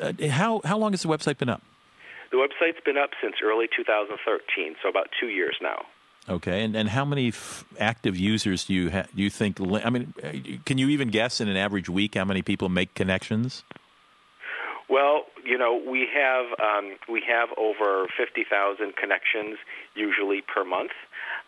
[0.01, 1.62] Uh, how how long has the website been up?
[2.30, 5.86] The website's been up since early 2013, so about two years now.
[6.28, 9.59] Okay, and and how many f- active users do you ha- do you think?
[9.59, 10.32] Li- I mean, uh,
[10.64, 13.64] can you even guess in an average week how many people make connections?
[14.88, 19.59] Well, you know, we have um, we have over 50,000 connections
[19.95, 20.93] usually per month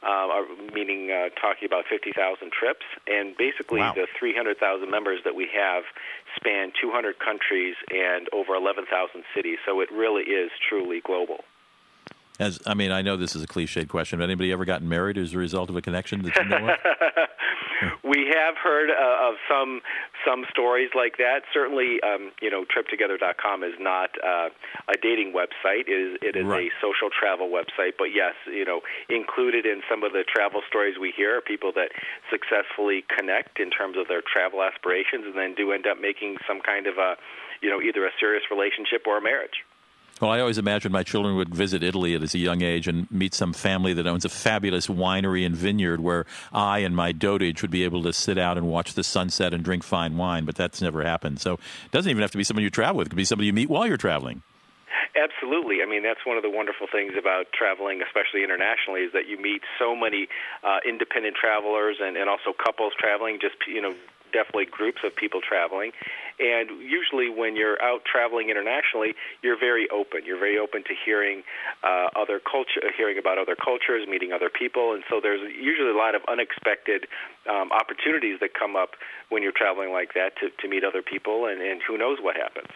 [0.02, 0.42] uh,
[0.74, 2.84] meaning uh, talking about 50,000 trips.
[3.06, 3.94] And basically, wow.
[3.94, 5.84] the 300,000 members that we have
[6.36, 8.88] span 200 countries and over 11,000
[9.34, 9.58] cities.
[9.66, 11.44] So it really is truly global.
[12.42, 15.16] As I mean, I know this is a cliched question, but anybody ever gotten married
[15.16, 16.74] as a result of a connection that you know
[18.02, 19.80] we have heard uh, of some
[20.26, 21.42] some stories like that.
[21.54, 24.50] Certainly, um, you know, TripTogether.com is not uh,
[24.88, 25.86] a dating website.
[25.86, 26.66] It is it is right.
[26.66, 27.94] a social travel website.
[27.96, 31.70] But yes, you know, included in some of the travel stories we hear are people
[31.78, 31.90] that
[32.26, 36.60] successfully connect in terms of their travel aspirations, and then do end up making some
[36.60, 37.14] kind of a,
[37.62, 39.62] you know, either a serious relationship or a marriage.
[40.22, 43.34] Well, I always imagined my children would visit Italy at a young age and meet
[43.34, 47.72] some family that owns a fabulous winery and vineyard where I and my dotage would
[47.72, 50.80] be able to sit out and watch the sunset and drink fine wine, but that's
[50.80, 51.40] never happened.
[51.40, 53.08] So it doesn't even have to be someone you travel with.
[53.08, 54.44] It could be somebody you meet while you're traveling.
[55.16, 55.82] Absolutely.
[55.82, 59.42] I mean, that's one of the wonderful things about traveling, especially internationally, is that you
[59.42, 60.28] meet so many
[60.62, 63.96] uh, independent travelers and, and also couples traveling, just, you know,
[64.32, 65.92] definitely groups of people traveling.
[66.40, 70.22] And usually, when you're out traveling internationally, you're very open.
[70.24, 71.42] You're very open to hearing
[71.84, 75.96] uh, other culture, hearing about other cultures, meeting other people, and so there's usually a
[75.96, 77.06] lot of unexpected
[77.48, 78.90] um, opportunities that come up
[79.28, 82.36] when you're traveling like that to, to meet other people, and, and who knows what
[82.36, 82.68] happens.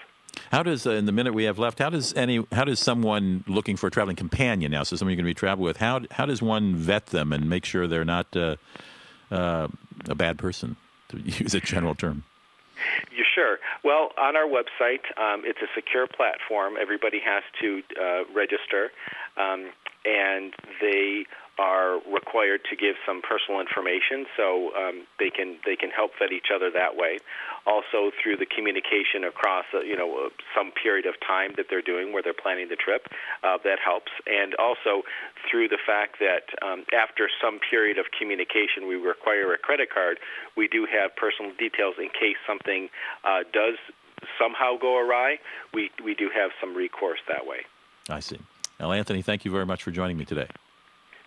[0.53, 3.43] How does, uh, in the minute we have left, how does any, how does someone
[3.49, 6.03] looking for a traveling companion now, so someone you're going to be traveling with, how
[6.11, 8.57] how does one vet them and make sure they're not uh,
[9.31, 9.69] uh,
[10.09, 10.77] a bad person?
[11.09, 12.25] To use a general term?
[13.11, 13.59] You sure?
[13.85, 16.75] Well, on our website, um, it's a secure platform.
[16.81, 18.91] Everybody has to uh, register,
[19.39, 19.71] um,
[20.05, 21.25] and they
[21.59, 26.33] are required to give some personal information, so um, they can they can help vet
[26.33, 27.19] each other that way.
[27.67, 31.83] Also, through the communication across uh, you know uh, some period of time that they're
[31.83, 33.09] doing where they're planning the trip,
[33.43, 34.13] uh, that helps.
[34.27, 35.03] And also
[35.51, 40.19] through the fact that um, after some period of communication, we require a credit card.
[40.57, 42.89] We do have personal details in case something
[43.25, 43.81] uh, does
[44.39, 45.39] somehow go awry.
[45.73, 47.65] We we do have some recourse that way.
[48.11, 48.39] I see.
[48.79, 50.49] Well, Anthony, thank you very much for joining me today.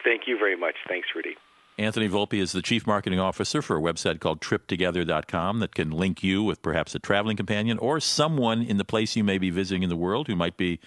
[0.04, 0.76] Thank you very much.
[0.88, 1.36] Thanks, Rudy.
[1.78, 6.22] Anthony Volpe is the Chief Marketing Officer for a website called TripTogether.com that can link
[6.22, 9.84] you with perhaps a traveling companion or someone in the place you may be visiting
[9.84, 10.80] in the world who might be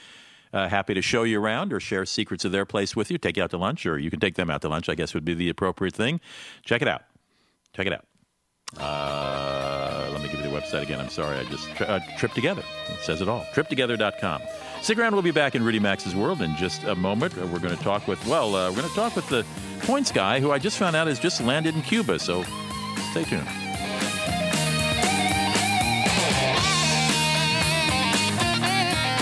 [0.53, 3.39] uh, happy to show you around or share secrets of their place with you, take
[3.39, 5.25] you out to lunch, or you can take them out to lunch, I guess would
[5.25, 6.21] be the appropriate thing.
[6.63, 7.05] Check it out.
[7.75, 8.05] Check it out.
[8.79, 11.01] Uh, let me give you the website again.
[11.01, 11.39] I'm sorry.
[11.39, 12.63] I just uh, Trip Together.
[12.91, 13.47] It says it all.
[13.55, 14.43] TripTogether.com.
[14.83, 15.12] Stick around.
[15.12, 17.37] We'll be back in Rudy Maxa's world in just a moment.
[17.37, 19.47] We're going to talk with well, uh, we're going to talk with the
[19.83, 22.18] points guy who I just found out has just landed in Cuba.
[22.18, 22.43] So
[23.12, 23.47] stay tuned.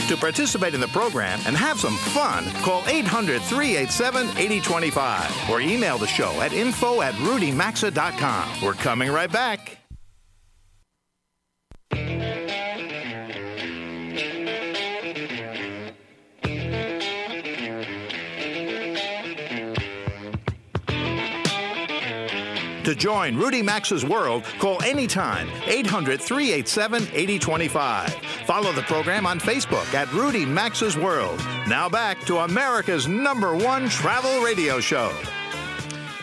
[0.08, 5.98] To participate in the program and have some fun, call 800 387 8025 or email
[5.98, 8.62] the show at info at rudymaxa.com.
[8.62, 9.80] We're coming right back.
[22.91, 28.12] To join Rudy Maxa's world, call anytime 800 387 8025.
[28.47, 31.38] Follow the program on Facebook at Rudy Maxa's World.
[31.68, 35.12] Now back to America's number one travel radio show.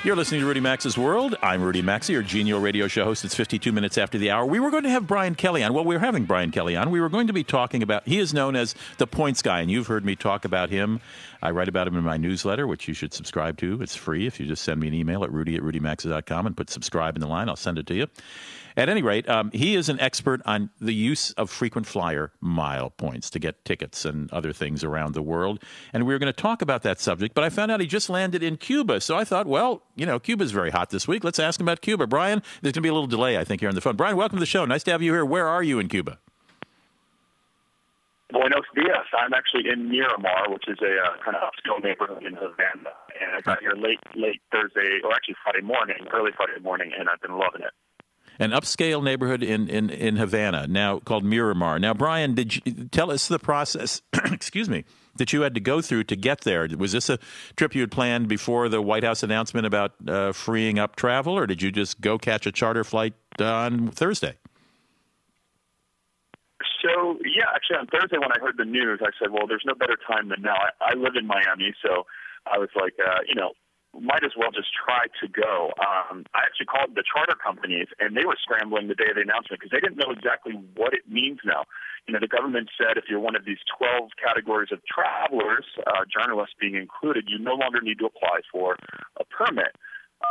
[0.04, 1.36] You're listening to Rudy Maxa's World.
[1.42, 3.26] I'm Rudy Maxa, your genial radio show host.
[3.26, 4.46] It's 52 minutes after the hour.
[4.46, 5.74] We were going to have Brian Kelly on.
[5.74, 6.92] Well, we are having Brian Kelly on.
[6.92, 9.70] We were going to be talking about, he is known as the points guy, and
[9.70, 11.02] you've heard me talk about him.
[11.42, 13.82] I write about him in my newsletter, which you should subscribe to.
[13.82, 16.70] It's free if you just send me an email at rudy at rudymaxa.com and put
[16.70, 17.50] subscribe in the line.
[17.50, 18.08] I'll send it to you.
[18.78, 22.92] At any rate, um, he is an expert on the use of frequent flyer mile
[22.92, 25.64] points to get tickets and other things around the world.
[25.94, 28.08] And we were going to talk about that subject, but I found out he just
[28.08, 29.02] landed in Cuba.
[29.02, 31.24] So I thought, well, you know, Cuba's very hot this week.
[31.24, 32.06] Let's ask him about Cuba.
[32.06, 33.96] Brian, there's going to be a little delay, I think, here on the phone.
[33.96, 34.64] Brian, welcome to the show.
[34.64, 35.26] Nice to have you here.
[35.26, 36.20] Where are you in Cuba?
[38.30, 39.08] Buenos dias.
[39.18, 43.32] I'm actually in Miramar, which is a uh, kind of upscale neighborhood in Havana, and
[43.38, 47.22] I got here late, late Thursday, or actually Friday morning, early Friday morning, and I've
[47.22, 47.72] been loving it
[48.40, 51.80] an upscale neighborhood in, in, in Havana now called Miramar.
[51.80, 54.02] Now, Brian, did you tell us the process?
[54.32, 54.86] excuse me.
[55.16, 56.68] That you had to go through to get there.
[56.78, 57.18] Was this a
[57.56, 61.48] trip you had planned before the White House announcement about uh, freeing up travel, or
[61.48, 64.36] did you just go catch a charter flight on Thursday?
[66.84, 69.74] So yeah, actually on Thursday when I heard the news, I said, "Well, there's no
[69.74, 72.06] better time than now." I, I live in Miami, so
[72.46, 73.54] I was like, uh, you know,
[74.00, 75.74] might as well just try to go.
[75.82, 79.26] Um, I actually called the charter companies, and they were scrambling the day of the
[79.26, 81.66] announcement because they didn't know exactly what it means now.
[82.08, 86.06] You know, the government said if you're one of these 12 categories of travelers, uh,
[86.08, 88.78] journalists being included, you no longer need to apply for
[89.20, 89.76] a permit.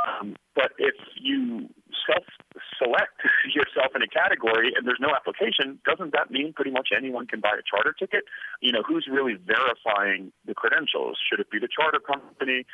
[0.06, 1.68] Um, but if you
[2.06, 3.18] self-select
[3.54, 7.40] yourself in a category and there's no application, doesn't that mean pretty much anyone can
[7.40, 8.24] buy a charter ticket?
[8.60, 11.18] You know, who's really verifying the credentials?
[11.28, 12.66] Should it be the charter company?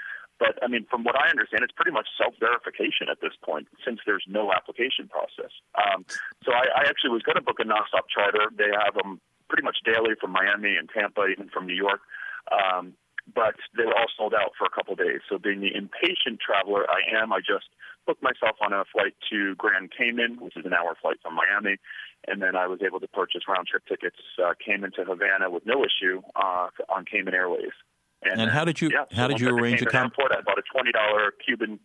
[0.43, 4.03] But I mean, from what I understand, it's pretty much self-verification at this point, since
[4.03, 5.55] there's no application process.
[5.78, 6.03] Um,
[6.43, 8.51] so I, I actually was going to book a nonstop charter.
[8.51, 12.03] They have them pretty much daily from Miami and Tampa, even from New York.
[12.51, 12.99] Um,
[13.30, 15.22] but they were all sold out for a couple of days.
[15.30, 17.70] So being the impatient traveler I am, I just
[18.05, 21.78] booked myself on a flight to Grand Cayman, which is an hour flight from Miami,
[22.26, 25.62] and then I was able to purchase round trip tickets uh, Cayman to Havana with
[25.66, 27.78] no issue uh, on Cayman Airways.
[28.25, 30.59] And, and how did you yeah, how did you arrange a com- airport, I bought
[30.59, 31.81] a twenty dollar Cuban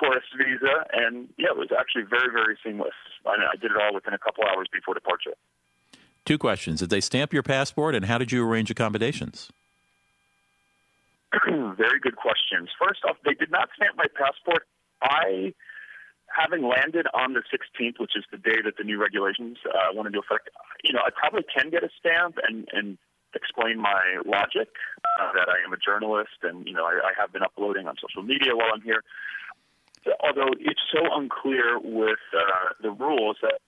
[0.00, 2.94] tourist visa, and yeah, it was actually very very seamless.
[3.26, 5.34] I, I did it all within a couple hours before departure.
[6.24, 9.50] Two questions: Did they stamp your passport, and how did you arrange accommodations?
[11.46, 12.70] very good questions.
[12.78, 14.66] First off, they did not stamp my passport.
[15.02, 15.54] I
[16.34, 20.06] having landed on the 16th, which is the day that the new regulations uh, went
[20.06, 20.50] into effect,
[20.82, 22.98] you know, I probably can get a stamp and, and
[23.34, 24.68] explain my logic
[25.20, 27.96] uh, that I am a journalist and you know I, I have been uploading on
[28.00, 29.02] social media while I'm here.
[30.20, 33.60] Although it's so unclear with uh, the rules that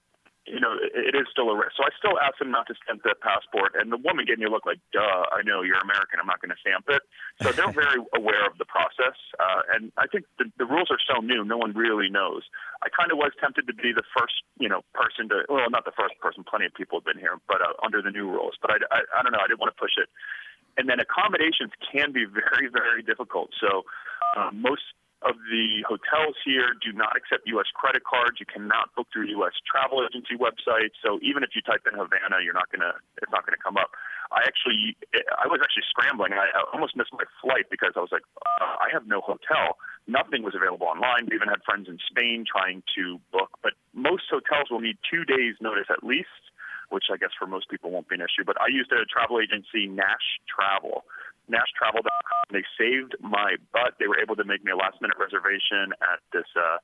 [0.47, 1.75] you know, it, it is still a risk.
[1.77, 4.47] So I still asked him not to stamp the passport, and the woman gave me
[4.47, 6.23] a look like, "Duh, I know you're American.
[6.23, 7.03] I'm not going to stamp it."
[7.43, 11.03] So they're very aware of the process, uh, and I think the, the rules are
[11.03, 12.47] so new, no one really knows.
[12.83, 15.43] I kind of was tempted to be the first, you know, person to.
[15.51, 16.47] Well, not the first person.
[16.47, 18.55] Plenty of people have been here, but uh, under the new rules.
[18.63, 19.43] But I, I, I don't know.
[19.43, 20.09] I didn't want to push it.
[20.77, 23.51] And then accommodations can be very, very difficult.
[23.61, 23.85] So
[24.37, 24.83] uh, most
[25.23, 27.67] of the hotels here do not accept U.S.
[27.73, 28.37] credit cards.
[28.37, 29.57] You cannot book through U.S.
[29.65, 30.97] travel agency websites.
[31.01, 33.97] So even if you type in Havana, you're not gonna it's not gonna come up.
[34.29, 34.97] I actually
[35.41, 36.37] I was actually scrambling.
[36.37, 38.27] I almost missed my flight because I was like
[38.61, 39.81] uh, I have no hotel.
[40.07, 41.27] Nothing was available online.
[41.27, 45.25] We even had friends in Spain trying to book, but most hotels will need two
[45.25, 46.53] days notice at least
[46.91, 48.45] which I guess for most people won't be an issue.
[48.45, 51.05] But I used a travel agency, Nash Travel.
[51.51, 52.45] NashTravel.com.
[52.51, 53.95] They saved my butt.
[53.99, 56.79] They were able to make me a last minute reservation at this uh,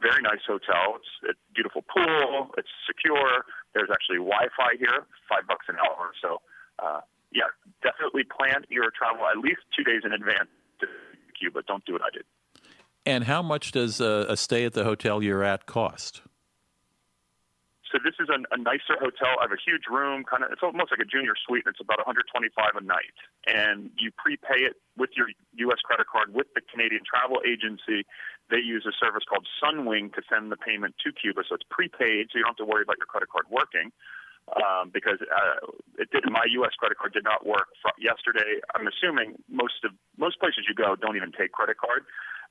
[0.00, 1.00] very nice hotel.
[1.00, 2.52] It's a beautiful pool.
[2.56, 3.44] It's secure.
[3.74, 6.12] There's actually Wi-Fi here, five bucks an hour.
[6.20, 6.40] So,
[6.78, 7.00] uh,
[7.32, 7.48] yeah,
[7.82, 10.48] definitely plan your travel at least two days in advance
[10.80, 10.86] to
[11.38, 11.62] Cuba.
[11.66, 12.24] Don't do what I did.
[13.06, 16.22] And how much does a, a stay at the hotel you're at cost?
[17.90, 19.34] So this is a, a nicer hotel.
[19.42, 20.54] I have a huge room, kind of.
[20.54, 21.66] It's almost like a junior suite.
[21.66, 23.18] And it's about 125 a night,
[23.50, 25.26] and you prepay it with your
[25.66, 25.82] U.S.
[25.82, 28.06] credit card with the Canadian travel agency.
[28.46, 32.30] They use a service called Sunwing to send the payment to Cuba, so it's prepaid,
[32.30, 33.90] so you don't have to worry about your credit card working.
[34.50, 35.62] Um, because uh,
[35.98, 36.74] it did, my U.S.
[36.74, 38.58] credit card did not work yesterday.
[38.74, 42.02] I'm assuming most of most places you go don't even take credit card.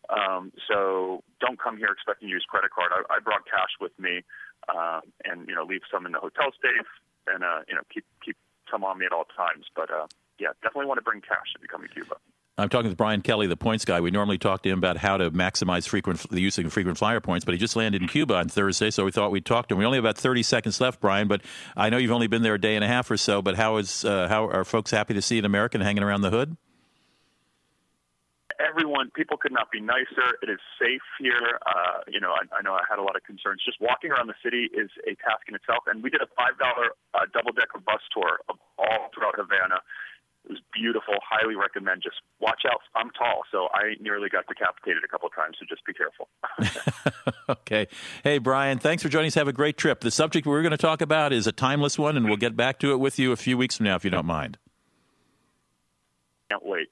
[0.09, 2.91] Um, so don't come here expecting to use credit card.
[2.91, 4.23] I, I brought cash with me
[4.67, 6.87] uh, and you know leave some in the hotel safe,
[7.27, 8.37] and uh, you know keep keep
[8.71, 9.65] some on me at all times.
[9.75, 10.07] But uh,
[10.39, 12.15] yeah, definitely want to bring cash if you come to Cuba.
[12.57, 14.01] I'm talking with Brian Kelly, the points guy.
[14.01, 17.21] We normally talk to him about how to maximize frequent the use of frequent flyer
[17.21, 19.75] points, but he just landed in Cuba on Thursday, so we thought we'd talk to
[19.75, 19.79] him.
[19.79, 21.41] We only have about 30 seconds left, Brian, but
[21.77, 23.41] I know you've only been there a day and a half or so.
[23.41, 26.31] But how is uh, how are folks happy to see an American hanging around the
[26.31, 26.57] hood?
[28.59, 30.37] Everyone, people could not be nicer.
[30.43, 31.59] It is safe here.
[31.65, 33.61] Uh, you know, I, I know I had a lot of concerns.
[33.65, 35.83] Just walking around the city is a task in itself.
[35.87, 39.81] And we did a five dollar uh, double decker bus tour of all throughout Havana.
[40.45, 41.15] It was beautiful.
[41.27, 42.01] Highly recommend.
[42.01, 42.79] Just watch out.
[42.95, 45.57] I'm tall, so I nearly got decapitated a couple of times.
[45.59, 46.29] So just be careful.
[47.49, 47.87] okay.
[48.23, 49.35] Hey, Brian, thanks for joining us.
[49.35, 49.99] Have a great trip.
[49.99, 52.79] The subject we're going to talk about is a timeless one, and we'll get back
[52.79, 54.57] to it with you a few weeks from now, if you don't mind.
[56.49, 56.87] Can't wait.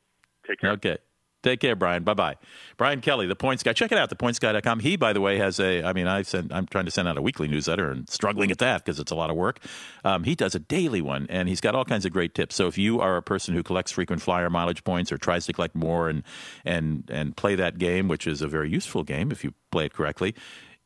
[0.46, 0.72] Take care.
[0.72, 0.98] Okay.
[1.44, 2.04] Take care, Brian.
[2.04, 2.36] Bye bye.
[2.78, 3.72] Brian Kelly, the Points Guy.
[3.72, 4.80] Check it out, thepointsguy.com.
[4.80, 5.84] He, by the way, has a.
[5.84, 6.52] I mean, I send.
[6.52, 9.16] I'm trying to send out a weekly newsletter and struggling at that because it's a
[9.16, 9.60] lot of work.
[10.04, 12.56] Um, he does a daily one, and he's got all kinds of great tips.
[12.56, 15.54] So if you are a person who collects frequent flyer mileage points or tries to
[15.54, 16.24] collect more and
[16.66, 19.94] and and play that game, which is a very useful game if you play it
[19.94, 20.34] correctly,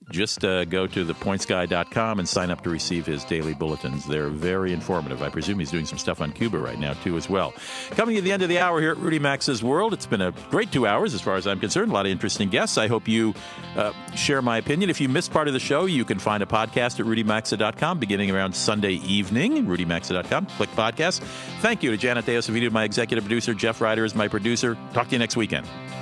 [0.10, 4.06] just uh, go to thepointsguy.com and sign up to receive his daily bulletins.
[4.06, 5.22] They're very informative.
[5.22, 7.54] I presume he's doing some stuff on Cuba right now, too, as well.
[7.92, 10.32] Coming to the end of the hour here at Rudy Maxa's World, it's been a
[10.50, 11.92] great two hours as far as I'm concerned.
[11.92, 12.78] A lot of interesting guests.
[12.78, 13.34] I hope you
[13.76, 14.90] uh, share my opinion.
[14.90, 18.32] If you missed part of the show, you can find a podcast at rudymaxa.com beginning
[18.32, 19.66] around Sunday evening.
[19.66, 20.46] rudymaxa.com.
[20.48, 21.20] Click podcast.
[21.62, 23.54] Thank you to Janet Deosavito, my executive producer.
[23.54, 24.78] Jeff Ryder is my producer.
[24.94, 25.68] Talk to you next weekend.